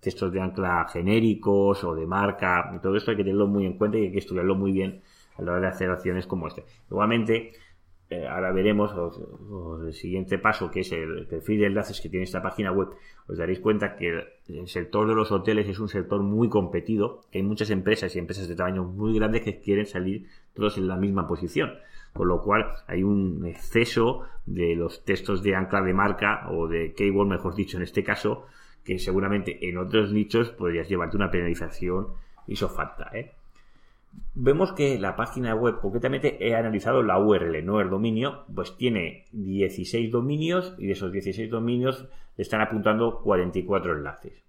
textos 0.00 0.32
de 0.32 0.40
ancla 0.40 0.88
genéricos 0.92 1.84
o 1.84 1.94
de 1.94 2.08
marca, 2.08 2.76
todo 2.82 2.96
esto 2.96 3.12
hay 3.12 3.18
que 3.18 3.22
tenerlo 3.22 3.46
muy 3.46 3.66
en 3.66 3.78
cuenta 3.78 3.98
y 3.98 4.06
hay 4.06 4.12
que 4.12 4.18
estudiarlo 4.18 4.56
muy 4.56 4.72
bien 4.72 5.00
a 5.38 5.42
la 5.42 5.52
hora 5.52 5.60
de 5.60 5.66
hacer 5.68 5.88
acciones 5.88 6.26
como 6.26 6.48
este. 6.48 6.64
Igualmente, 6.90 7.52
eh, 8.08 8.26
ahora 8.26 8.52
veremos 8.52 8.92
el 9.84 9.92
siguiente 9.92 10.38
paso, 10.38 10.70
que 10.70 10.80
es 10.80 10.92
el 10.92 11.26
perfil 11.26 11.60
de 11.60 11.66
enlaces 11.66 12.00
que 12.00 12.08
tiene 12.08 12.24
esta 12.24 12.40
página 12.40 12.70
web, 12.70 12.90
os 13.26 13.36
daréis 13.36 13.58
cuenta 13.58 13.96
que 13.96 14.24
el 14.48 14.68
sector 14.68 15.08
de 15.08 15.14
los 15.14 15.32
hoteles 15.32 15.68
es 15.68 15.80
un 15.80 15.88
sector 15.88 16.22
muy 16.22 16.48
competido, 16.48 17.22
que 17.32 17.38
hay 17.38 17.44
muchas 17.44 17.70
empresas 17.70 18.14
y 18.14 18.20
empresas 18.20 18.46
de 18.46 18.54
tamaño 18.54 18.84
muy 18.84 19.14
grandes 19.14 19.42
que 19.42 19.60
quieren 19.60 19.86
salir 19.86 20.28
todos 20.54 20.78
en 20.78 20.86
la 20.86 20.96
misma 20.96 21.26
posición. 21.26 21.74
Con 22.12 22.28
lo 22.28 22.42
cual 22.42 22.64
hay 22.86 23.02
un 23.02 23.44
exceso 23.44 24.22
de 24.46 24.76
los 24.76 25.04
textos 25.04 25.42
de 25.42 25.54
ancla 25.56 25.82
de 25.82 25.92
marca 25.92 26.48
o 26.50 26.68
de 26.68 26.94
keyword, 26.94 27.28
mejor 27.28 27.54
dicho, 27.56 27.76
en 27.76 27.82
este 27.82 28.04
caso, 28.04 28.46
que 28.84 28.98
seguramente 29.00 29.68
en 29.68 29.78
otros 29.78 30.12
nichos 30.12 30.50
podrías 30.50 30.88
llevarte 30.88 31.16
una 31.16 31.30
penalización 31.30 32.08
y 32.46 32.54
eso 32.54 32.68
falta, 32.68 33.10
¿eh? 33.12 33.32
Vemos 34.34 34.72
que 34.72 34.98
la 34.98 35.16
página 35.16 35.54
web, 35.54 35.80
concretamente 35.80 36.46
he 36.46 36.54
analizado 36.54 37.02
la 37.02 37.18
URL, 37.18 37.64
no 37.64 37.80
el 37.80 37.90
dominio, 37.90 38.44
pues 38.54 38.76
tiene 38.76 39.24
16 39.32 40.10
dominios 40.10 40.74
y 40.78 40.86
de 40.86 40.92
esos 40.92 41.12
16 41.12 41.50
dominios 41.50 42.06
le 42.36 42.42
están 42.42 42.60
apuntando 42.60 43.20
44 43.22 43.96
enlaces. 43.96 44.44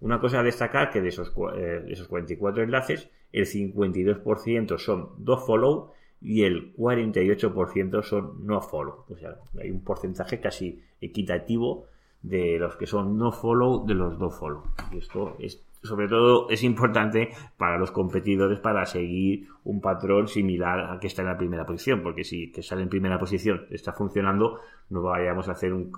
Una 0.00 0.20
cosa 0.20 0.40
a 0.40 0.42
destacar 0.42 0.90
que 0.90 1.00
de 1.00 1.08
esos, 1.08 1.32
eh, 1.56 1.84
esos 1.88 2.08
44 2.08 2.62
enlaces, 2.62 3.10
el 3.32 3.46
52% 3.46 4.78
son 4.78 5.10
do 5.18 5.38
follow 5.38 5.92
y 6.20 6.44
el 6.44 6.74
48% 6.74 8.02
son 8.02 8.46
no 8.46 8.60
follow. 8.60 9.04
O 9.08 9.16
sea, 9.16 9.36
hay 9.60 9.70
un 9.70 9.82
porcentaje 9.82 10.40
casi 10.40 10.82
equitativo 11.00 11.86
de 12.22 12.58
los 12.58 12.76
que 12.76 12.86
son 12.86 13.18
no 13.18 13.32
follow 13.32 13.86
de 13.86 13.94
los 13.94 14.18
do 14.18 14.30
follow. 14.30 14.62
Y 14.92 14.98
esto 14.98 15.36
es 15.38 15.65
sobre 15.82 16.08
todo 16.08 16.48
es 16.50 16.62
importante 16.62 17.30
para 17.56 17.78
los 17.78 17.90
competidores 17.90 18.58
para 18.58 18.84
seguir 18.86 19.48
un 19.64 19.80
patrón 19.80 20.28
similar 20.28 20.80
al 20.80 21.00
que 21.00 21.06
está 21.06 21.22
en 21.22 21.28
la 21.28 21.38
primera 21.38 21.66
posición, 21.66 22.02
porque 22.02 22.24
si 22.24 22.50
que 22.50 22.62
sale 22.62 22.82
en 22.82 22.88
primera 22.88 23.18
posición 23.18 23.66
está 23.70 23.92
funcionando, 23.92 24.60
no 24.90 25.02
vayamos 25.02 25.48
a 25.48 25.52
hacer 25.52 25.72
un, 25.72 25.92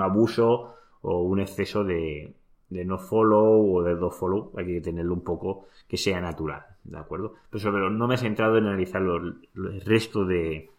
abuso 0.00 0.74
o 1.02 1.22
un 1.22 1.40
exceso 1.40 1.84
de, 1.84 2.34
no 2.70 2.98
follow 2.98 3.76
o 3.76 3.82
de 3.82 3.96
do 3.96 4.10
follow, 4.10 4.52
hay 4.56 4.66
que 4.66 4.80
tenerlo 4.80 5.14
un 5.14 5.24
poco 5.24 5.66
que 5.88 5.96
sea 5.96 6.20
natural, 6.20 6.64
¿de 6.84 6.98
acuerdo? 6.98 7.34
Pero 7.50 7.60
sobre 7.60 7.90
no 7.90 8.06
me 8.06 8.14
he 8.14 8.18
centrado 8.18 8.58
en 8.58 8.66
analizar 8.66 9.02
el 9.02 9.80
resto 9.84 10.24
de, 10.24 10.70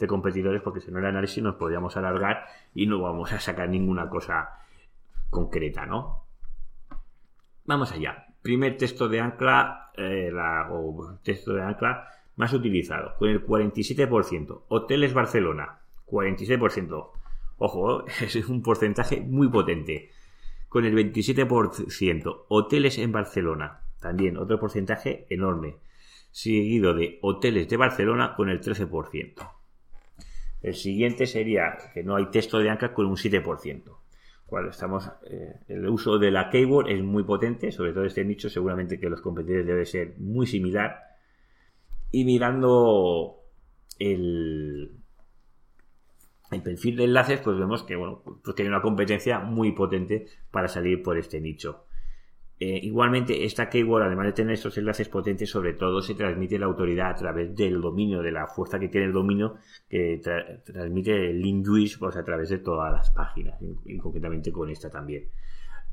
de 0.00 0.06
competidores 0.06 0.62
porque 0.62 0.80
si 0.80 0.90
no 0.90 0.98
el 0.98 1.06
análisis 1.06 1.42
nos 1.42 1.56
podríamos 1.56 1.96
alargar 1.96 2.46
y 2.74 2.86
no 2.86 3.00
vamos 3.00 3.32
a 3.32 3.40
sacar 3.40 3.68
ninguna 3.68 4.08
cosa 4.08 4.48
concreta, 5.28 5.86
¿no? 5.86 6.29
Vamos 7.70 7.92
allá. 7.92 8.26
Primer 8.42 8.76
texto 8.76 9.08
de 9.08 9.20
ancla, 9.20 9.92
eh, 9.96 10.32
o 10.72 11.20
texto 11.22 11.54
de 11.54 11.62
ancla 11.62 12.08
más 12.34 12.52
utilizado, 12.52 13.14
con 13.16 13.28
el 13.28 13.46
47%. 13.46 14.64
Hoteles 14.66 15.14
Barcelona, 15.14 15.78
47%. 16.04 17.10
Ojo, 17.58 18.04
es 18.20 18.34
un 18.48 18.60
porcentaje 18.60 19.20
muy 19.20 19.48
potente. 19.48 20.10
Con 20.68 20.84
el 20.84 20.96
27%. 20.96 22.46
Hoteles 22.48 22.98
en 22.98 23.12
Barcelona, 23.12 23.82
también 24.00 24.36
otro 24.36 24.58
porcentaje 24.58 25.28
enorme. 25.30 25.76
Seguido 26.32 26.92
de 26.92 27.20
hoteles 27.22 27.68
de 27.68 27.76
Barcelona 27.76 28.34
con 28.34 28.50
el 28.50 28.60
13%. 28.60 29.48
El 30.62 30.74
siguiente 30.74 31.28
sería 31.28 31.78
que 31.94 32.02
no 32.02 32.16
hay 32.16 32.32
texto 32.32 32.58
de 32.58 32.68
ancla 32.68 32.92
con 32.92 33.06
un 33.06 33.14
7% 33.14 33.99
eh, 35.26 35.60
el 35.68 35.88
uso 35.88 36.18
de 36.18 36.30
la 36.30 36.50
keyword 36.50 36.88
es 36.88 37.02
muy 37.02 37.22
potente, 37.24 37.72
sobre 37.72 37.92
todo 37.92 38.04
este 38.04 38.24
nicho, 38.24 38.50
seguramente 38.50 38.98
que 38.98 39.08
los 39.08 39.20
competidores 39.20 39.66
debe 39.66 39.86
ser 39.86 40.14
muy 40.18 40.46
similar. 40.46 40.98
Y 42.10 42.24
mirando 42.24 43.44
el, 43.98 44.90
el 46.50 46.62
perfil 46.62 46.96
de 46.96 47.04
enlaces, 47.04 47.40
pues 47.40 47.58
vemos 47.58 47.84
que 47.84 47.96
bueno, 47.96 48.22
pues 48.42 48.58
hay 48.58 48.66
una 48.66 48.82
competencia 48.82 49.38
muy 49.38 49.72
potente 49.72 50.26
para 50.50 50.68
salir 50.68 51.02
por 51.02 51.16
este 51.16 51.40
nicho. 51.40 51.86
Eh, 52.62 52.78
igualmente, 52.82 53.46
esta 53.46 53.70
keyword, 53.70 54.02
además 54.02 54.26
de 54.26 54.32
tener 54.32 54.52
estos 54.52 54.76
enlaces 54.76 55.08
potentes, 55.08 55.48
sobre 55.48 55.72
todo 55.72 56.02
se 56.02 56.14
transmite 56.14 56.58
la 56.58 56.66
autoridad 56.66 57.12
a 57.12 57.14
través 57.14 57.56
del 57.56 57.80
dominio, 57.80 58.20
de 58.20 58.32
la 58.32 58.46
fuerza 58.48 58.78
que 58.78 58.88
tiene 58.88 59.06
el 59.06 59.14
dominio, 59.14 59.54
que 59.88 60.20
transmite 60.62 61.30
el 61.30 61.40
link 61.40 61.66
pues, 61.98 62.16
a 62.18 62.22
través 62.22 62.50
de 62.50 62.58
todas 62.58 62.92
las 62.92 63.10
páginas, 63.12 63.58
y, 63.86 63.96
concretamente 63.96 64.52
con 64.52 64.68
esta 64.68 64.90
también. 64.90 65.24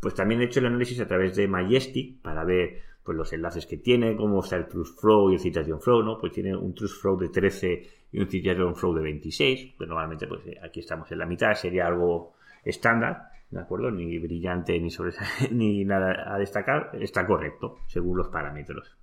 Pues 0.02 0.14
también 0.14 0.42
he 0.42 0.44
hecho 0.44 0.60
el 0.60 0.66
análisis 0.66 1.00
a 1.00 1.08
través 1.08 1.38
de 1.38 1.48
Majestic 1.48 2.22
para 2.22 2.44
ver 2.44 2.82
pues, 3.02 3.16
los 3.16 3.32
enlaces 3.32 3.66
que 3.66 3.78
tiene, 3.78 4.18
cómo 4.18 4.42
está 4.42 4.58
el 4.58 4.68
Trust 4.68 5.00
Flow 5.00 5.32
y 5.32 5.36
el 5.36 5.40
Citation 5.40 5.80
Flow, 5.80 6.04
¿no? 6.04 6.18
Pues 6.18 6.34
tiene 6.34 6.54
un 6.54 6.76
Trust 6.76 7.00
Flow 7.02 7.18
de 7.18 7.30
13 7.30 7.90
y 8.12 8.20
un 8.20 8.28
Citation 8.28 8.76
Flow 8.76 8.94
de 8.94 9.04
26, 9.04 9.76
pues 9.78 9.88
normalmente 9.88 10.28
pues 10.28 10.46
eh, 10.46 10.60
aquí 10.62 10.82
estamos 10.82 11.10
en 11.14 11.20
la 11.20 11.26
mitad, 11.26 11.54
sería 11.54 11.88
algo 11.88 12.34
estándar 12.66 13.37
¿de 13.50 13.60
acuerdo? 13.60 13.92
Ni 13.92 14.18
brillante 14.20 14.80
ni 14.80 14.90
ni 15.52 15.86
nada 15.86 16.34
a 16.34 16.38
destacar, 16.38 16.92
está 17.00 17.26
correcto, 17.26 17.78
según 17.88 18.18
los 18.18 18.28
parámetros. 18.28 18.98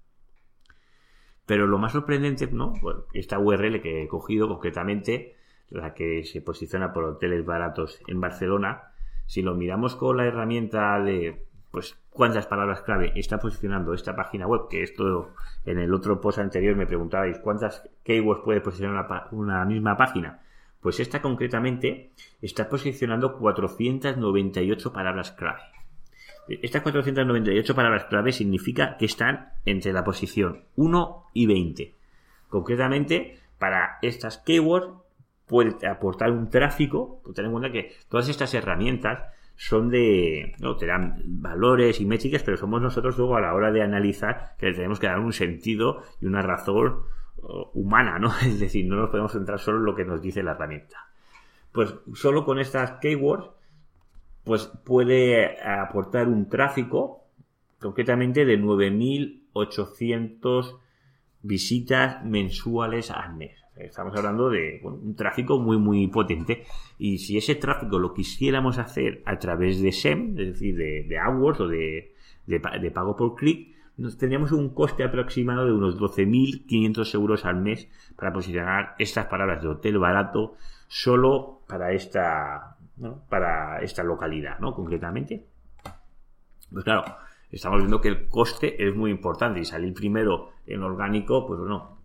Pero 1.46 1.66
lo 1.66 1.78
más 1.78 1.92
sorprendente, 1.92 2.46
¿no? 2.46 2.72
esta 3.12 3.38
URL 3.38 3.80
que 3.82 4.02
he 4.02 4.08
cogido 4.08 4.48
concretamente, 4.48 5.36
la 5.68 5.94
que 5.94 6.24
se 6.24 6.40
posiciona 6.40 6.92
por 6.92 7.04
hoteles 7.04 7.44
baratos 7.44 8.00
en 8.06 8.20
Barcelona, 8.20 8.94
si 9.26 9.42
lo 9.42 9.54
miramos 9.54 9.96
con 9.96 10.16
la 10.16 10.26
herramienta 10.26 11.00
de 11.00 11.46
pues 11.70 11.98
cuántas 12.08 12.46
palabras 12.46 12.82
clave 12.82 13.12
está 13.16 13.38
posicionando 13.38 13.94
esta 13.94 14.14
página 14.14 14.46
web, 14.46 14.68
que 14.70 14.82
esto 14.82 15.32
en 15.66 15.78
el 15.80 15.92
otro 15.92 16.20
post 16.20 16.38
anterior 16.38 16.76
me 16.76 16.86
preguntabais 16.86 17.40
cuántas 17.40 17.90
keywords 18.04 18.44
puede 18.44 18.60
posicionar 18.60 19.28
una 19.32 19.64
misma 19.64 19.96
página. 19.96 20.43
Pues 20.84 21.00
esta 21.00 21.22
concretamente 21.22 22.10
está 22.42 22.68
posicionando 22.68 23.38
498 23.38 24.92
palabras 24.92 25.32
clave. 25.32 25.62
Estas 26.46 26.82
498 26.82 27.74
palabras 27.74 28.04
clave 28.04 28.32
significa 28.32 28.98
que 28.98 29.06
están 29.06 29.54
entre 29.64 29.94
la 29.94 30.04
posición 30.04 30.64
1 30.76 31.24
y 31.32 31.46
20. 31.46 31.94
Concretamente, 32.48 33.38
para 33.58 33.96
estas 34.02 34.36
keywords 34.36 34.92
puede 35.46 35.88
aportar 35.88 36.30
un 36.30 36.50
tráfico, 36.50 37.22
pues 37.24 37.34
ten 37.34 37.46
en 37.46 37.52
cuenta 37.52 37.72
que 37.72 37.94
todas 38.10 38.28
estas 38.28 38.52
herramientas 38.52 39.22
son 39.56 39.88
de, 39.88 40.52
no, 40.58 40.76
te 40.76 40.84
dan 40.84 41.22
valores 41.24 41.98
y 41.98 42.04
métricas, 42.04 42.42
pero 42.42 42.58
somos 42.58 42.82
nosotros 42.82 43.16
luego 43.16 43.36
a 43.36 43.40
la 43.40 43.54
hora 43.54 43.72
de 43.72 43.82
analizar 43.82 44.54
que 44.58 44.66
le 44.66 44.74
tenemos 44.74 45.00
que 45.00 45.06
dar 45.06 45.18
un 45.18 45.32
sentido 45.32 46.02
y 46.20 46.26
una 46.26 46.42
razón 46.42 47.04
humana, 47.72 48.18
¿no? 48.18 48.32
Es 48.42 48.60
decir, 48.60 48.84
no 48.86 48.96
nos 48.96 49.10
podemos 49.10 49.32
centrar 49.32 49.58
solo 49.58 49.78
en 49.78 49.84
lo 49.84 49.94
que 49.94 50.04
nos 50.04 50.20
dice 50.22 50.42
la 50.42 50.52
herramienta. 50.52 51.08
Pues 51.72 51.94
solo 52.14 52.44
con 52.44 52.58
estas 52.58 52.98
keywords, 53.00 53.50
pues 54.44 54.70
puede 54.84 55.62
aportar 55.62 56.28
un 56.28 56.48
tráfico, 56.48 57.24
concretamente 57.80 58.44
de 58.44 58.60
9.800 58.60 60.78
visitas 61.42 62.24
mensuales 62.24 63.10
al 63.10 63.34
mes. 63.34 63.58
Estamos 63.76 64.16
hablando 64.16 64.50
de 64.50 64.80
un 64.84 65.16
tráfico 65.16 65.58
muy, 65.58 65.78
muy 65.78 66.06
potente. 66.06 66.64
Y 66.96 67.18
si 67.18 67.36
ese 67.36 67.56
tráfico 67.56 67.98
lo 67.98 68.14
quisiéramos 68.14 68.78
hacer 68.78 69.20
a 69.26 69.40
través 69.40 69.82
de 69.82 69.90
SEM, 69.90 70.38
es 70.38 70.52
decir, 70.52 70.76
de, 70.76 71.02
de 71.08 71.18
AdWords 71.18 71.60
o 71.60 71.66
de, 71.66 72.14
de 72.46 72.90
pago 72.92 73.16
por 73.16 73.34
clic, 73.34 73.74
tendríamos 73.96 74.52
un 74.52 74.74
coste 74.74 75.04
aproximado 75.04 75.66
de 75.66 75.72
unos 75.72 75.98
12.500 75.98 77.14
euros 77.14 77.44
al 77.44 77.56
mes 77.56 77.88
para 78.16 78.32
posicionar 78.32 78.94
estas 78.98 79.26
palabras 79.26 79.62
de 79.62 79.68
hotel 79.68 79.98
barato 79.98 80.56
solo 80.88 81.62
para 81.68 81.92
esta, 81.92 82.76
para 83.28 83.80
esta 83.82 84.02
localidad, 84.02 84.58
¿no? 84.58 84.74
Concretamente. 84.74 85.46
Pues 86.72 86.84
claro, 86.84 87.04
estamos 87.50 87.78
viendo 87.78 88.00
que 88.00 88.08
el 88.08 88.28
coste 88.28 88.86
es 88.86 88.94
muy 88.94 89.10
importante 89.10 89.60
y 89.60 89.64
salir 89.64 89.94
primero 89.94 90.50
en 90.66 90.82
orgánico, 90.82 91.46
pues 91.46 91.60
bueno, 91.60 91.98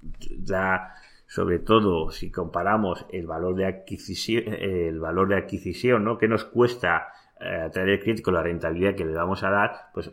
ya 0.43 0.93
sobre 1.25 1.59
todo 1.59 2.11
si 2.11 2.31
comparamos 2.31 3.05
el 3.11 3.25
valor 3.25 3.55
de 3.55 3.65
adquisición, 3.65 4.53
el 4.53 4.99
valor 4.99 5.27
de 5.29 5.37
adquisición, 5.37 6.03
¿no? 6.03 6.17
Que 6.17 6.27
nos 6.27 6.45
cuesta 6.45 7.07
eh, 7.39 7.69
traer 7.71 7.89
el 7.89 7.99
cliente 7.99 8.31
la 8.31 8.43
rentabilidad 8.43 8.95
que 8.95 9.05
le 9.05 9.13
vamos 9.13 9.43
a 9.43 9.49
dar, 9.49 9.89
pues 9.93 10.11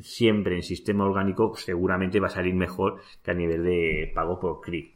siempre 0.00 0.56
en 0.56 0.62
sistema 0.62 1.04
orgánico 1.04 1.56
seguramente 1.56 2.20
va 2.20 2.28
a 2.28 2.30
salir 2.30 2.54
mejor 2.54 3.00
que 3.22 3.30
a 3.30 3.34
nivel 3.34 3.64
de 3.64 4.10
pago 4.14 4.38
por 4.40 4.60
clic. 4.60 4.92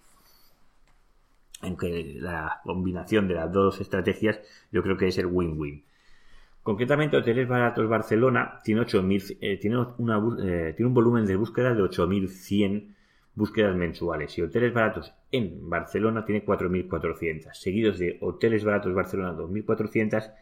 Aunque 1.63 2.17
la 2.19 2.61
combinación 2.65 3.29
de 3.29 3.35
las 3.35 3.53
dos 3.53 3.81
estrategias 3.81 4.41
yo 4.71 4.83
creo 4.83 4.97
que 4.97 5.09
es 5.09 5.19
el 5.19 5.27
win-win. 5.27 5.85
Concretamente, 6.63 7.17
Hoteles 7.17 7.47
Baratos 7.47 7.89
Barcelona 7.89 8.59
tiene, 8.65 8.81
8000, 8.81 9.39
eh, 9.41 9.57
tiene, 9.59 9.87
una, 9.99 10.19
eh, 10.43 10.75
tiene 10.77 10.89
un 10.89 10.95
volumen 10.95 11.25
de 11.25 11.37
búsqueda 11.37 11.73
de 11.73 11.81
8.100 11.81 12.97
búsquedas 13.37 13.77
mensuales 13.77 14.37
y 14.37 14.43
Hoteles 14.43 14.75
Baratos 14.75 15.13
en 15.31 15.71
Barcelona 15.71 16.25
tiene 16.25 16.45
4.400, 16.45 17.53
seguidos 17.53 17.99
de 17.99 18.19
Hoteles 18.21 18.65
Baratos 18.65 18.95
Barcelona 18.95 19.33
2.400 19.35 20.33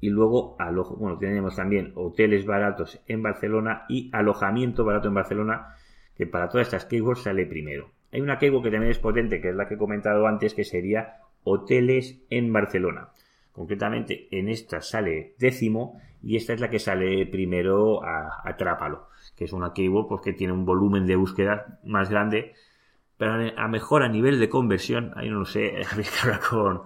y 0.00 0.10
luego 0.10 0.56
bueno, 0.98 1.18
tenemos 1.18 1.56
también 1.56 1.92
Hoteles 1.94 2.44
Baratos 2.46 3.00
en 3.06 3.22
Barcelona 3.22 3.84
y 3.88 4.10
Alojamiento 4.12 4.84
Barato 4.84 5.08
en 5.08 5.14
Barcelona, 5.14 5.76
que 6.16 6.26
para 6.26 6.48
todas 6.48 6.66
estas 6.66 6.84
keywords 6.84 7.22
sale 7.22 7.46
primero. 7.46 7.90
Hay 8.12 8.20
una 8.20 8.38
keyword 8.38 8.62
que 8.62 8.70
también 8.70 8.92
es 8.92 8.98
potente, 8.98 9.40
que 9.40 9.48
es 9.48 9.56
la 9.56 9.66
que 9.66 9.74
he 9.74 9.78
comentado 9.78 10.26
antes, 10.26 10.54
que 10.54 10.64
sería 10.64 11.16
Hoteles 11.42 12.20
en 12.30 12.52
Barcelona. 12.52 13.08
Concretamente, 13.52 14.28
en 14.30 14.48
esta 14.48 14.80
sale 14.80 15.34
décimo 15.38 16.00
y 16.22 16.36
esta 16.36 16.52
es 16.52 16.60
la 16.60 16.70
que 16.70 16.78
sale 16.78 17.26
primero 17.26 18.04
a, 18.04 18.56
Trápalo, 18.56 19.08
que 19.36 19.44
es 19.44 19.52
una 19.52 19.72
keyword 19.72 20.08
pues, 20.08 20.20
que 20.22 20.32
tiene 20.32 20.52
un 20.52 20.64
volumen 20.64 21.06
de 21.06 21.16
búsqueda 21.16 21.78
más 21.84 22.10
grande, 22.10 22.54
pero 23.16 23.52
a 23.56 23.68
mejor 23.68 24.02
a 24.02 24.08
nivel 24.08 24.40
de 24.40 24.48
conversión, 24.48 25.12
ahí 25.16 25.28
no 25.28 25.40
lo 25.40 25.44
sé, 25.44 25.82
habría 25.90 26.10
que 26.10 26.20
hablar 26.22 26.40
con, 26.40 26.82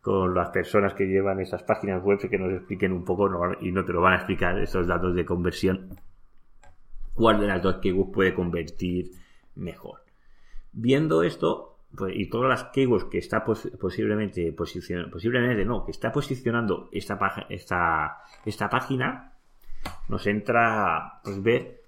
con 0.00 0.34
las 0.34 0.48
personas 0.48 0.94
que 0.94 1.06
llevan 1.06 1.40
esas 1.40 1.62
páginas 1.62 2.02
web 2.02 2.18
que 2.18 2.38
nos 2.38 2.52
expliquen 2.52 2.92
un 2.92 3.04
poco 3.04 3.28
y 3.60 3.70
no 3.72 3.84
te 3.84 3.92
lo 3.92 4.00
van 4.00 4.14
a 4.14 4.16
explicar 4.16 4.58
estos 4.58 4.86
datos 4.86 5.14
de 5.14 5.24
conversión 5.24 5.98
cuál 7.20 7.38
de 7.38 7.46
las 7.46 7.62
dos 7.62 7.76
keywords 7.76 8.12
puede 8.12 8.34
convertir 8.34 9.10
mejor. 9.54 10.00
Viendo 10.72 11.22
esto 11.22 11.76
pues, 11.94 12.14
y 12.16 12.30
todas 12.30 12.48
las 12.48 12.64
keywords 12.72 13.04
que 13.06 13.18
está 13.18 13.44
posiblemente 13.44 14.52
posicionando, 14.52 15.10
posiblemente 15.10 15.64
no, 15.66 15.84
que 15.84 15.90
está 15.90 16.12
posicionando 16.12 16.88
esta, 16.92 17.18
esta, 17.50 18.22
esta 18.46 18.70
página, 18.70 19.34
nos 20.08 20.26
entra 20.26 21.20
pues 21.22 21.42
ver 21.42 21.82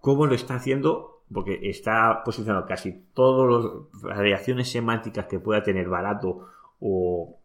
cómo 0.00 0.26
lo 0.26 0.34
está 0.34 0.56
haciendo, 0.56 1.22
porque 1.32 1.60
está 1.62 2.22
posicionando 2.24 2.66
casi 2.66 3.04
todas 3.14 3.64
las 4.02 4.16
variaciones 4.16 4.70
semánticas 4.70 5.26
que 5.26 5.38
pueda 5.38 5.62
tener 5.62 5.88
barato 5.88 6.48
o, 6.80 7.40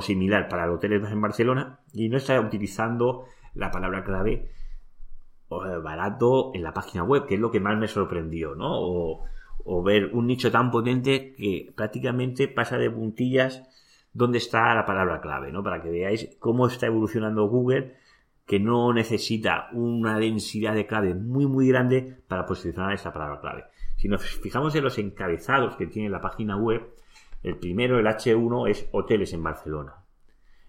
similar 0.00 0.48
para 0.48 0.66
los 0.66 0.76
hoteles 0.76 1.08
en 1.10 1.20
Barcelona 1.20 1.78
y 1.92 2.08
no 2.08 2.16
está 2.16 2.40
utilizando 2.40 3.26
la 3.54 3.70
palabra 3.70 4.02
clave 4.02 4.50
barato 5.48 6.50
en 6.52 6.64
la 6.64 6.74
página 6.74 7.04
web, 7.04 7.26
que 7.26 7.34
es 7.34 7.40
lo 7.40 7.52
que 7.52 7.60
más 7.60 7.78
me 7.78 7.86
sorprendió, 7.86 8.56
¿no? 8.56 8.72
O, 8.72 9.24
o 9.64 9.82
ver 9.84 10.06
un 10.12 10.26
nicho 10.26 10.50
tan 10.50 10.72
potente 10.72 11.34
que 11.36 11.72
prácticamente 11.76 12.48
pasa 12.48 12.76
de 12.76 12.90
puntillas 12.90 13.62
dónde 14.12 14.38
está 14.38 14.74
la 14.74 14.84
palabra 14.84 15.20
clave, 15.20 15.52
¿no? 15.52 15.62
Para 15.62 15.80
que 15.80 15.90
veáis 15.90 16.36
cómo 16.40 16.66
está 16.66 16.86
evolucionando 16.86 17.48
Google, 17.48 17.94
que 18.46 18.60
no 18.60 18.92
necesita 18.92 19.68
una 19.72 20.18
densidad 20.18 20.74
de 20.74 20.86
clave 20.86 21.14
muy 21.14 21.46
muy 21.46 21.68
grande 21.68 22.18
para 22.28 22.46
posicionar 22.46 22.92
esa 22.92 23.12
palabra 23.12 23.40
clave. 23.40 23.64
Si 23.96 24.08
nos 24.08 24.22
fijamos 24.22 24.74
en 24.74 24.84
los 24.84 24.98
encabezados 24.98 25.76
que 25.76 25.86
tiene 25.86 26.10
la 26.10 26.20
página 26.20 26.56
web, 26.56 26.82
el 27.44 27.56
primero, 27.56 27.98
el 27.98 28.06
H1, 28.06 28.68
es 28.68 28.88
hoteles 28.90 29.32
en 29.32 29.42
Barcelona. 29.42 29.94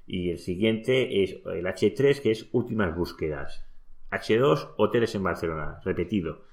Y 0.06 0.30
el 0.30 0.38
siguiente 0.38 1.24
es 1.24 1.42
el 1.46 1.66
H3, 1.66 2.22
que 2.22 2.32
es 2.32 2.48
últimas 2.52 2.96
búsquedas. 2.96 3.66
H2, 4.12 4.76
hoteles 4.78 5.16
en 5.16 5.24
Barcelona, 5.24 5.80
repetido. 5.84 6.44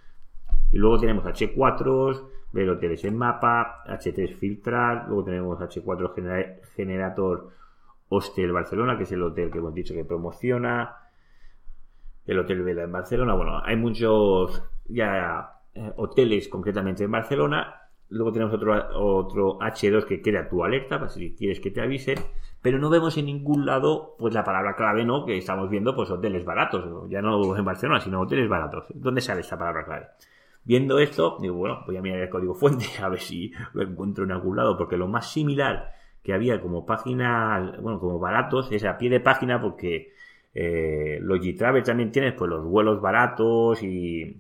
Y 0.71 0.79
luego 0.79 0.99
tenemos 0.99 1.25
H4, 1.25 2.29
ver 2.53 2.71
hoteles 2.71 3.05
en 3.05 3.19
mapa, 3.19 3.85
H3 3.87 4.35
filtrar, 4.35 5.07
luego 5.09 5.25
tenemos 5.25 5.59
H4 5.59 6.61
generator 6.75 7.51
Hostel 8.09 8.53
Barcelona, 8.53 8.97
que 8.97 9.05
es 9.05 9.13
el 9.13 9.23
hotel 9.23 9.51
que 9.51 9.59
hemos 9.59 9.75
dicho 9.75 9.95
que 9.95 10.05
promociona, 10.05 10.97
el 12.27 12.39
Hotel 12.39 12.63
Vela 12.63 12.83
en 12.85 12.93
Barcelona. 12.93 13.35
Bueno, 13.35 13.61
hay 13.65 13.77
muchos 13.77 14.63
ya 14.87 15.61
eh, 15.75 15.93
hoteles 15.97 16.49
concretamente 16.49 17.05
en 17.05 17.11
Barcelona. 17.11 17.82
Luego 18.13 18.33
tenemos 18.33 18.55
otro, 18.55 18.75
otro 18.95 19.59
H2 19.59 20.05
que 20.05 20.21
crea 20.21 20.49
tu 20.49 20.63
alerta, 20.63 20.99
para 20.99 21.11
si 21.11 21.35
quieres 21.35 21.61
que 21.61 21.71
te 21.71 21.81
avisen. 21.81 22.19
Pero 22.61 22.79
no 22.79 22.91
vemos 22.91 23.17
en 23.17 23.27
ningún 23.27 23.67
lado, 23.67 24.15
pues 24.19 24.35
la 24.35 24.45
palabra 24.45 24.77
clave, 24.77 25.05
¿no? 25.05 25.25
Que 25.25 25.37
estamos 25.39 25.69
viendo, 25.71 25.97
pues 25.97 26.11
hoteles 26.11 26.45
baratos. 26.45 27.11
Ya 27.11 27.23
no 27.23 27.57
en 27.57 27.65
Barcelona, 27.65 28.01
sino 28.01 28.21
hoteles 28.21 28.49
baratos. 28.49 28.85
¿Dónde 28.95 29.21
sale 29.21 29.41
esta 29.41 29.59
palabra 29.59 29.85
clave? 29.85 30.07
Viendo 30.65 30.99
esto, 30.99 31.39
digo, 31.41 31.57
bueno, 31.57 31.83
voy 31.87 31.97
a 31.97 32.03
mirar 32.03 32.21
el 32.21 32.29
código 32.29 32.55
fuente 32.55 32.85
a 33.03 33.09
ver 33.09 33.21
si 33.21 33.53
lo 33.73 33.83
encuentro 33.83 34.25
en 34.25 34.33
algún 34.33 34.57
lado, 34.57 34.77
porque 34.77 34.97
lo 34.97 35.09
más 35.09 35.33
similar 35.33 35.93
que 36.23 36.33
había 36.35 36.61
como 36.61 36.87
página, 36.87 37.79
bueno, 37.81 37.99
como 37.99 38.19
baratos, 38.19 38.71
es 38.71 38.85
a 38.85 38.97
pie 38.97 39.11
de 39.11 39.19
página, 39.21 39.61
porque 39.61 40.13
eh, 40.55 41.19
los 41.21 41.41
G-Travel 41.41 41.83
también 41.83 42.13
tienes 42.13 42.35
pues 42.35 42.49
los 42.49 42.65
vuelos 42.65 43.01
baratos 43.01 43.83
y 43.83 44.37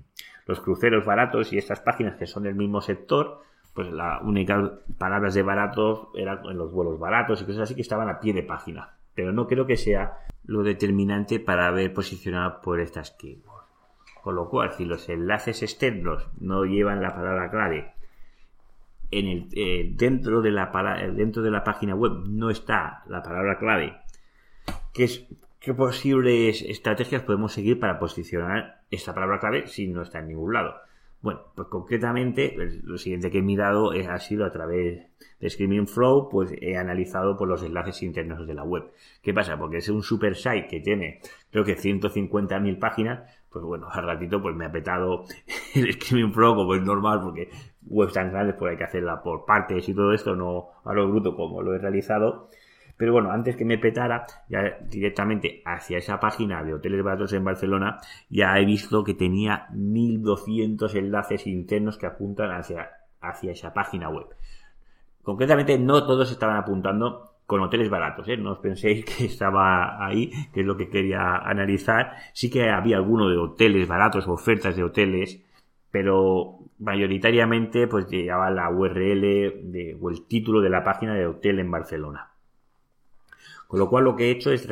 los 0.46 0.61
cruceros 0.61 1.04
baratos 1.04 1.52
y 1.52 1.58
estas 1.58 1.80
páginas 1.80 2.16
que 2.16 2.26
son 2.26 2.44
del 2.44 2.54
mismo 2.54 2.80
sector, 2.80 3.40
pues 3.74 3.90
la 3.90 4.20
única 4.22 4.80
palabras 4.98 5.35
de 5.35 5.42
baratos 5.42 6.08
eran 6.14 6.44
en 6.46 6.58
los 6.58 6.72
vuelos 6.72 6.98
baratos 6.98 7.40
y 7.40 7.46
cosas 7.46 7.62
así 7.62 7.74
que 7.74 7.82
estaban 7.82 8.08
a 8.08 8.20
pie 8.20 8.32
de 8.32 8.42
página. 8.42 8.96
Pero 9.14 9.32
no 9.32 9.46
creo 9.46 9.66
que 9.66 9.76
sea 9.76 10.18
lo 10.44 10.62
determinante 10.62 11.40
para 11.40 11.66
haber 11.66 11.92
posicionado 11.92 12.61
por 12.61 12.80
estas 12.80 13.11
keywords. 13.12 13.68
Con 14.22 14.37
lo 14.37 14.48
cual, 14.48 14.72
si 14.72 14.85
los 14.85 15.08
enlaces 15.08 15.62
externos 15.62 16.28
no 16.38 16.64
llevan 16.64 17.02
la 17.02 17.14
palabra 17.14 17.50
clave 17.50 17.92
en 19.12 19.26
el, 19.26 19.48
eh, 19.52 19.90
dentro, 19.94 20.40
de 20.40 20.50
la, 20.50 20.70
dentro 21.14 21.42
de 21.42 21.50
la 21.50 21.62
página 21.62 21.94
web 21.94 22.24
no 22.28 22.50
está 22.50 23.02
la 23.06 23.22
palabra 23.22 23.58
clave, 23.58 23.98
¿qué, 24.92 25.04
es, 25.04 25.26
¿qué 25.61 25.74
posibles 25.74 26.62
estrategias 26.62 27.22
podemos 27.22 27.52
seguir 27.52 27.78
para 27.78 27.98
posicionar 27.98 28.82
esta 28.90 29.14
palabra 29.14 29.38
clave 29.38 29.66
si 29.66 29.87
no 29.87 30.02
está 30.02 30.20
en 30.20 30.28
ningún 30.28 30.54
lado? 30.54 30.74
Bueno, 31.22 31.40
pues 31.54 31.68
concretamente, 31.68 32.52
pues, 32.54 32.82
lo 32.82 32.98
siguiente 32.98 33.30
que 33.30 33.38
he 33.38 33.42
mirado 33.42 33.92
ha 33.92 34.18
sido 34.18 34.44
a 34.44 34.50
través 34.50 35.06
de 35.38 35.50
Screaming 35.50 35.87
Flow, 35.87 36.28
pues 36.28 36.52
he 36.61 36.76
analizado 36.76 37.38
por 37.38 37.46
los 37.46 37.62
enlaces 37.62 38.02
internos 38.02 38.44
de 38.44 38.54
la 38.54 38.64
web. 38.64 38.90
¿Qué 39.22 39.32
pasa? 39.32 39.56
Porque 39.56 39.76
es 39.76 39.88
un 39.88 40.02
super 40.02 40.35
site 40.35 40.66
que 40.68 40.80
tiene, 40.80 41.20
creo 41.52 41.64
que 41.64 41.76
150.000 41.76 42.78
páginas, 42.80 43.20
pues 43.50 43.64
bueno, 43.64 43.87
al 43.88 44.04
ratito 44.04 44.42
pues 44.42 44.56
me 44.56 44.64
ha 44.64 44.72
petado 44.72 45.24
el 45.76 45.92
Screaming 45.92 46.32
Pro 46.32 46.56
como 46.56 46.74
es 46.74 46.82
normal, 46.82 47.20
porque 47.22 47.50
webs 47.87 48.14
tan 48.14 48.32
grandes 48.32 48.56
pues 48.58 48.72
hay 48.72 48.78
que 48.78 48.85
hacerla 48.85 49.22
por 49.22 49.44
partes 49.44 49.88
y 49.88 49.94
todo 49.94 50.12
esto, 50.12 50.35
no 50.35 50.70
a 50.85 50.92
lo 50.92 51.08
bruto 51.08 51.37
como 51.37 51.62
lo 51.62 51.72
he 51.72 51.78
realizado. 51.78 52.48
Pero 53.02 53.14
bueno, 53.14 53.32
antes 53.32 53.56
que 53.56 53.64
me 53.64 53.78
petara, 53.78 54.26
ya 54.48 54.78
directamente 54.88 55.60
hacia 55.64 55.98
esa 55.98 56.20
página 56.20 56.62
de 56.62 56.72
hoteles 56.72 57.02
baratos 57.02 57.32
en 57.32 57.42
Barcelona, 57.42 57.98
ya 58.30 58.56
he 58.60 58.64
visto 58.64 59.02
que 59.02 59.12
tenía 59.12 59.66
1200 59.72 60.94
enlaces 60.94 61.48
internos 61.48 61.98
que 61.98 62.06
apuntan 62.06 62.52
hacia, 62.52 62.90
hacia 63.20 63.50
esa 63.50 63.74
página 63.74 64.08
web. 64.08 64.26
Concretamente, 65.20 65.80
no 65.80 66.06
todos 66.06 66.30
estaban 66.30 66.56
apuntando 66.56 67.38
con 67.44 67.60
hoteles 67.62 67.90
baratos, 67.90 68.28
¿eh? 68.28 68.36
no 68.36 68.52
os 68.52 68.60
penséis 68.60 69.04
que 69.04 69.24
estaba 69.24 70.06
ahí, 70.06 70.30
que 70.54 70.60
es 70.60 70.66
lo 70.66 70.76
que 70.76 70.88
quería 70.88 71.38
analizar. 71.38 72.12
Sí 72.32 72.52
que 72.52 72.70
había 72.70 72.98
alguno 72.98 73.28
de 73.28 73.36
hoteles 73.36 73.88
baratos, 73.88 74.28
ofertas 74.28 74.76
de 74.76 74.84
hoteles, 74.84 75.44
pero 75.90 76.60
mayoritariamente 76.78 77.88
pues 77.88 78.06
llevaba 78.06 78.48
la 78.52 78.70
URL 78.70 79.98
o 80.00 80.08
el 80.08 80.24
título 80.28 80.60
de 80.60 80.70
la 80.70 80.84
página 80.84 81.14
de 81.14 81.26
hotel 81.26 81.58
en 81.58 81.68
Barcelona. 81.72 82.32
Con 83.72 83.78
lo 83.78 83.88
cual 83.88 84.04
lo 84.04 84.16
que 84.16 84.26
he 84.26 84.30
hecho 84.32 84.52
es, 84.52 84.68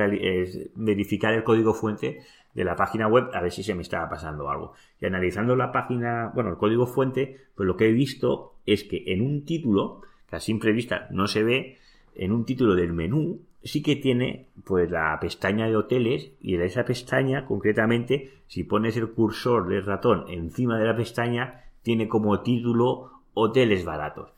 verificar 0.74 1.32
el 1.32 1.42
código 1.42 1.72
fuente 1.72 2.20
de 2.52 2.64
la 2.64 2.76
página 2.76 3.08
web 3.08 3.30
a 3.32 3.40
ver 3.40 3.50
si 3.50 3.62
se 3.62 3.74
me 3.74 3.80
estaba 3.80 4.10
pasando 4.10 4.50
algo. 4.50 4.74
Y 5.00 5.06
analizando 5.06 5.56
la 5.56 5.72
página, 5.72 6.30
bueno, 6.34 6.50
el 6.50 6.58
código 6.58 6.86
fuente, 6.86 7.38
pues 7.54 7.66
lo 7.66 7.78
que 7.78 7.88
he 7.88 7.92
visto 7.92 8.56
es 8.66 8.84
que 8.84 9.04
en 9.06 9.22
un 9.22 9.46
título, 9.46 10.02
que 10.28 10.36
a 10.36 10.40
simple 10.40 10.72
vista 10.72 11.08
no 11.12 11.28
se 11.28 11.42
ve, 11.42 11.78
en 12.14 12.30
un 12.30 12.44
título 12.44 12.74
del 12.74 12.92
menú 12.92 13.40
sí 13.64 13.82
que 13.82 13.96
tiene 13.96 14.48
pues 14.64 14.90
la 14.90 15.16
pestaña 15.18 15.66
de 15.66 15.76
hoteles 15.76 16.32
y 16.42 16.56
en 16.56 16.60
esa 16.60 16.84
pestaña 16.84 17.46
concretamente 17.46 18.34
si 18.48 18.64
pones 18.64 18.98
el 18.98 19.12
cursor 19.12 19.66
del 19.66 19.86
ratón 19.86 20.26
encima 20.28 20.78
de 20.78 20.84
la 20.84 20.96
pestaña 20.96 21.64
tiene 21.80 22.06
como 22.06 22.40
título 22.40 23.12
hoteles 23.32 23.82
baratos. 23.82 24.30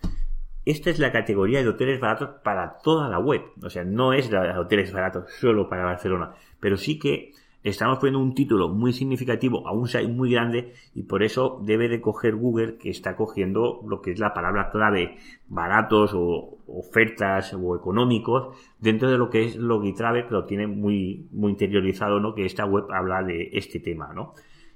Esta 0.64 0.90
es 0.90 1.00
la 1.00 1.10
categoría 1.10 1.60
de 1.62 1.68
hoteles 1.68 1.98
baratos 1.98 2.30
para 2.44 2.78
toda 2.78 3.08
la 3.08 3.18
web. 3.18 3.42
O 3.62 3.70
sea, 3.70 3.84
no 3.84 4.12
es 4.12 4.30
la 4.30 4.42
de 4.42 4.58
hoteles 4.58 4.92
baratos 4.92 5.32
solo 5.40 5.68
para 5.68 5.84
Barcelona. 5.84 6.34
Pero 6.60 6.76
sí 6.76 6.98
que 7.00 7.32
estamos 7.64 7.98
poniendo 7.98 8.20
un 8.20 8.34
título 8.34 8.68
muy 8.68 8.92
significativo 8.92 9.66
a 9.66 9.72
un 9.72 9.88
site 9.88 10.08
muy 10.08 10.30
grande 10.30 10.72
y 10.94 11.02
por 11.02 11.22
eso 11.22 11.60
debe 11.64 11.88
de 11.88 12.00
coger 12.00 12.36
Google 12.36 12.76
que 12.76 12.90
está 12.90 13.16
cogiendo 13.16 13.80
lo 13.86 14.02
que 14.02 14.12
es 14.12 14.20
la 14.20 14.34
palabra 14.34 14.70
clave 14.70 15.16
baratos 15.48 16.12
o 16.14 16.58
ofertas 16.66 17.54
o 17.54 17.76
económicos 17.76 18.56
dentro 18.78 19.10
de 19.10 19.18
lo 19.18 19.30
que 19.30 19.44
es 19.44 19.56
Logitravel 19.56 20.26
que 20.26 20.32
lo 20.32 20.44
tiene 20.44 20.66
muy, 20.66 21.26
muy 21.32 21.52
interiorizado, 21.52 22.20
¿no? 22.20 22.34
Que 22.34 22.46
esta 22.46 22.64
web 22.66 22.84
habla 22.92 23.22
de 23.22 23.50
este 23.52 23.80
tema, 23.80 24.12
¿no? 24.14 24.34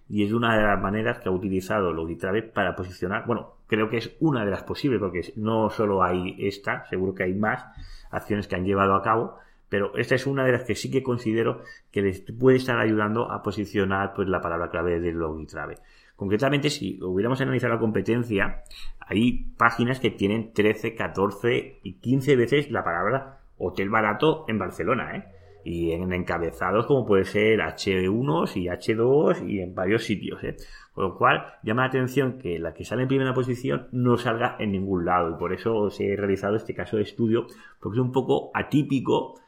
Y 0.09 0.25
es 0.25 0.33
una 0.33 0.57
de 0.57 0.63
las 0.63 0.81
maneras 0.81 1.19
que 1.19 1.29
ha 1.29 1.33
utilizado 1.33 1.93
Logitravel 1.93 2.45
para 2.51 2.77
posicionar, 2.77 3.27
bueno, 3.27 3.57
creo 3.67 3.89
que 3.89 3.99
es 3.99 4.17
una 4.21 4.45
de 4.45 4.51
las 4.51 4.63
posibles 4.63 5.01
porque 5.01 5.33
no 5.37 5.71
solo 5.71 6.03
hay 6.03 6.37
esta, 6.39 6.87
seguro 6.87 7.15
que 7.15 7.25
hay 7.25 7.35
más 7.35 7.65
acciones 8.11 8.47
que 8.47 8.57
han 8.57 8.65
llevado 8.65 8.95
a 8.95 9.03
cabo, 9.03 9.39
Pero 9.69 9.97
esta 9.97 10.15
es 10.15 10.29
una 10.29 10.45
de 10.45 10.53
las 10.53 10.63
que 10.63 10.77
sí 10.77 10.93
que 10.93 11.03
considero 11.03 11.63
que 11.91 12.01
les 12.01 12.21
puede 12.21 12.57
estar 12.57 12.79
ayudando 12.79 13.33
a 13.33 13.43
posicionar 13.43 14.15
pues, 14.15 14.29
la 14.29 14.41
palabra 14.41 14.71
clave 14.71 15.01
del 15.01 15.17
Logitrave. 15.17 15.79
Concretamente, 16.15 16.71
si 16.71 16.99
hubiéramos 17.03 17.41
analizado 17.41 17.75
la 17.75 17.81
competencia, 17.81 18.63
hay 19.01 19.53
páginas 19.59 19.99
que 19.99 20.11
tienen 20.11 20.53
13, 20.53 20.95
14 20.95 21.81
y 21.83 21.95
15 21.95 22.37
veces 22.37 22.71
la 22.71 22.85
palabra 22.85 23.41
hotel 23.59 23.91
barato 23.91 24.45
en 24.49 24.59
Barcelona, 24.59 25.17
¿eh? 25.17 25.36
Y 25.69 25.91
en 25.91 26.13
encabezados 26.13 26.87
como 26.87 27.05
puede 27.05 27.25
ser 27.25 27.59
H1 27.59 28.57
y 28.57 28.67
H2 28.69 29.49
y 29.49 29.59
en 29.59 29.75
varios 29.75 30.05
sitios, 30.05 30.45
¿eh? 30.45 30.55
Con 30.93 31.09
lo 31.09 31.19
cual, 31.19 31.45
llama 31.65 31.83
la 31.83 31.89
atención 31.89 32.39
que 32.39 32.61
la 32.61 32.73
que 32.73 32.85
sale 32.85 33.03
en 33.03 33.09
primera 33.09 33.35
posición 33.35 33.89
no 33.91 34.17
salga 34.17 34.55
en 34.61 34.71
ningún 34.71 35.05
lado. 35.05 35.31
Y 35.31 35.35
por 35.41 35.53
eso 35.53 35.75
os 35.75 35.99
he 35.99 36.15
realizado 36.15 36.55
este 36.55 36.73
caso 36.73 36.99
de 36.99 37.03
estudio, 37.03 37.49
porque 37.81 37.99
es 37.99 38.01
un 38.01 38.13
poco 38.13 38.53
atípico 38.55 39.41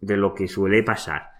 de 0.00 0.16
lo 0.16 0.32
que 0.32 0.48
suele 0.48 0.82
pasar. 0.82 1.32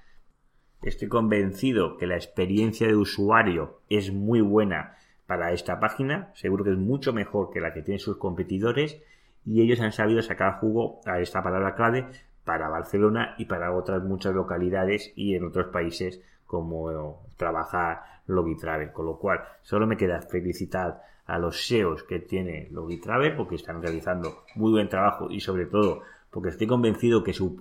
Estoy 0.82 1.08
convencido 1.08 1.96
que 1.96 2.06
la 2.06 2.16
experiencia 2.16 2.86
de 2.86 2.94
usuario 2.94 3.80
es 3.88 4.12
muy 4.12 4.42
buena 4.42 4.96
para 5.26 5.52
esta 5.52 5.80
página, 5.80 6.30
seguro 6.34 6.62
que 6.62 6.72
es 6.72 6.78
mucho 6.78 7.14
mejor 7.14 7.48
que 7.50 7.60
la 7.60 7.72
que 7.72 7.80
tienen 7.80 8.00
sus 8.00 8.18
competidores 8.18 9.02
y 9.46 9.62
ellos 9.62 9.80
han 9.80 9.92
sabido 9.92 10.20
sacar 10.20 10.58
jugo 10.60 11.00
a 11.06 11.20
esta 11.20 11.42
palabra 11.42 11.74
clave 11.74 12.06
para 12.46 12.68
Barcelona 12.68 13.34
y 13.36 13.44
para 13.44 13.72
otras 13.74 14.04
muchas 14.04 14.32
localidades 14.32 15.12
y 15.16 15.34
en 15.34 15.44
otros 15.44 15.66
países 15.66 16.22
como 16.46 17.20
trabajar 17.36 18.02
Logitravel, 18.28 18.92
con 18.92 19.06
lo 19.06 19.18
cual 19.18 19.40
solo 19.62 19.86
me 19.86 19.96
queda 19.96 20.22
felicitar 20.22 21.02
a 21.26 21.38
los 21.38 21.66
SEOs 21.66 22.04
que 22.04 22.20
tiene 22.20 22.68
Logitravel 22.70 23.36
porque 23.36 23.56
están 23.56 23.82
realizando 23.82 24.44
muy 24.54 24.70
buen 24.70 24.88
trabajo 24.88 25.28
y 25.28 25.40
sobre 25.40 25.66
todo 25.66 26.02
porque 26.30 26.50
estoy 26.50 26.68
convencido 26.68 27.24
que 27.24 27.32
su, 27.32 27.56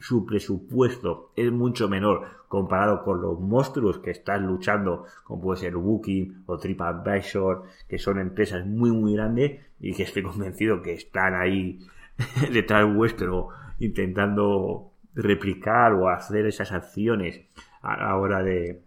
su, 0.00 0.26
presupuesto 0.26 1.30
es 1.34 1.50
mucho 1.50 1.88
menor 1.88 2.26
comparado 2.46 3.02
con 3.02 3.22
los 3.22 3.40
monstruos 3.40 3.98
que 3.98 4.10
están 4.10 4.46
luchando, 4.46 5.06
como 5.24 5.42
puede 5.42 5.60
ser 5.60 5.76
Booking 5.76 6.44
o 6.46 6.58
TripAdvisor, 6.58 7.64
que 7.88 7.98
son 7.98 8.20
empresas 8.20 8.66
muy 8.66 8.92
muy 8.92 9.14
grandes 9.14 9.60
y 9.80 9.94
que 9.94 10.02
estoy 10.02 10.22
convencido 10.22 10.82
que 10.82 10.92
están 10.92 11.34
ahí 11.34 11.80
detrás 12.52 12.92
vuestro 12.92 13.48
intentando 13.84 14.92
replicar 15.14 15.92
o 15.94 16.08
hacer 16.08 16.46
esas 16.46 16.72
acciones 16.72 17.40
a 17.82 17.96
la 17.96 18.16
hora 18.16 18.42
de, 18.42 18.82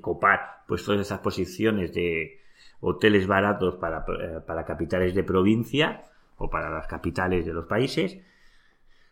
copar 0.00 0.62
pues 0.66 0.84
todas 0.84 1.00
esas 1.00 1.20
posiciones 1.20 1.92
de 1.94 2.40
hoteles 2.80 3.26
baratos 3.26 3.76
para, 3.76 4.04
eh, 4.20 4.40
para 4.46 4.64
capitales 4.64 5.14
de 5.14 5.24
provincia 5.24 6.02
o 6.36 6.50
para 6.50 6.70
las 6.70 6.86
capitales 6.86 7.46
de 7.46 7.52
los 7.52 7.66
países, 7.66 8.20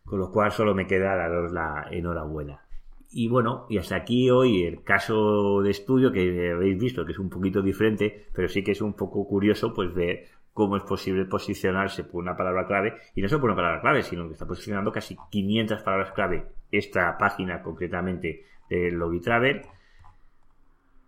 con 0.04 0.20
lo 0.20 0.30
cual 0.30 0.52
solo 0.52 0.74
me 0.74 0.86
queda 0.86 1.16
daros 1.16 1.52
la 1.52 1.88
enhorabuena. 1.90 2.62
Y 3.10 3.28
bueno, 3.28 3.66
y 3.70 3.78
hasta 3.78 3.96
aquí 3.96 4.30
hoy 4.30 4.64
el 4.64 4.82
caso 4.82 5.62
de 5.62 5.70
estudio 5.70 6.12
que 6.12 6.52
habéis 6.52 6.78
visto, 6.78 7.06
que 7.06 7.12
es 7.12 7.18
un 7.18 7.30
poquito 7.30 7.62
diferente, 7.62 8.26
pero 8.34 8.48
sí 8.48 8.62
que 8.62 8.72
es 8.72 8.82
un 8.82 8.92
poco 8.92 9.26
curioso 9.26 9.72
pues 9.72 9.94
ver 9.94 10.28
cómo 10.56 10.78
es 10.78 10.84
posible 10.84 11.26
posicionarse 11.26 12.02
por 12.02 12.22
una 12.22 12.34
palabra 12.34 12.66
clave, 12.66 12.94
y 13.14 13.20
no 13.20 13.28
solo 13.28 13.42
por 13.42 13.50
una 13.50 13.56
palabra 13.56 13.82
clave, 13.82 14.02
sino 14.02 14.26
que 14.26 14.32
está 14.32 14.46
posicionando 14.46 14.90
casi 14.90 15.14
500 15.30 15.82
palabras 15.82 16.12
clave 16.12 16.46
esta 16.72 17.18
página 17.18 17.62
concretamente 17.62 18.46
de 18.70 18.90
Logitravel, 18.90 19.66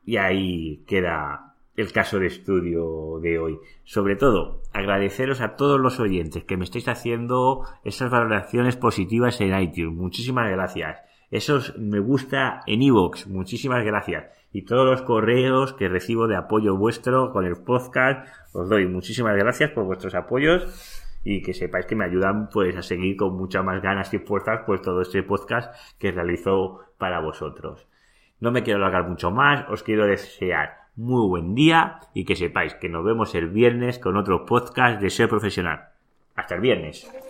y 0.04 0.18
ahí 0.18 0.84
queda 0.86 1.54
el 1.76 1.90
caso 1.92 2.18
de 2.18 2.26
estudio 2.26 3.20
de 3.20 3.38
hoy. 3.38 3.58
Sobre 3.84 4.16
todo, 4.16 4.60
agradeceros 4.74 5.40
a 5.40 5.56
todos 5.56 5.80
los 5.80 5.98
oyentes 5.98 6.44
que 6.44 6.58
me 6.58 6.64
estáis 6.64 6.86
haciendo 6.86 7.64
esas 7.84 8.10
valoraciones 8.10 8.76
positivas 8.76 9.40
en 9.40 9.58
iTunes. 9.58 9.96
Muchísimas 9.96 10.50
gracias. 10.50 10.98
Esos 11.30 11.78
me 11.78 12.00
gusta 12.00 12.60
en 12.66 12.82
iVoox. 12.82 13.28
Muchísimas 13.28 13.82
gracias. 13.82 14.26
Y 14.52 14.62
todos 14.62 14.86
los 14.86 15.02
correos 15.02 15.72
que 15.74 15.88
recibo 15.88 16.26
de 16.26 16.36
apoyo 16.36 16.76
vuestro 16.76 17.32
con 17.32 17.44
el 17.44 17.56
podcast, 17.56 18.26
os 18.54 18.68
doy 18.68 18.86
muchísimas 18.86 19.36
gracias 19.36 19.70
por 19.70 19.84
vuestros 19.84 20.14
apoyos 20.14 21.04
y 21.24 21.42
que 21.42 21.52
sepáis 21.52 21.86
que 21.86 21.96
me 21.96 22.04
ayudan 22.04 22.48
pues 22.48 22.76
a 22.76 22.82
seguir 22.82 23.16
con 23.16 23.36
muchas 23.36 23.64
más 23.64 23.82
ganas 23.82 24.12
y 24.14 24.18
fuerzas 24.18 24.60
pues 24.64 24.80
todo 24.80 25.02
este 25.02 25.22
podcast 25.22 25.74
que 25.98 26.12
realizo 26.12 26.80
para 26.96 27.20
vosotros. 27.20 27.86
No 28.40 28.50
me 28.50 28.62
quiero 28.62 28.78
alargar 28.78 29.08
mucho 29.08 29.30
más, 29.30 29.68
os 29.68 29.82
quiero 29.82 30.06
desear 30.06 30.88
muy 30.96 31.28
buen 31.28 31.54
día 31.54 32.00
y 32.14 32.24
que 32.24 32.36
sepáis 32.36 32.74
que 32.74 32.88
nos 32.88 33.04
vemos 33.04 33.34
el 33.34 33.48
viernes 33.48 33.98
con 33.98 34.16
otro 34.16 34.46
podcast 34.46 35.00
de 35.00 35.10
Ser 35.10 35.28
Profesional. 35.28 35.90
Hasta 36.34 36.54
el 36.54 36.60
viernes. 36.60 37.27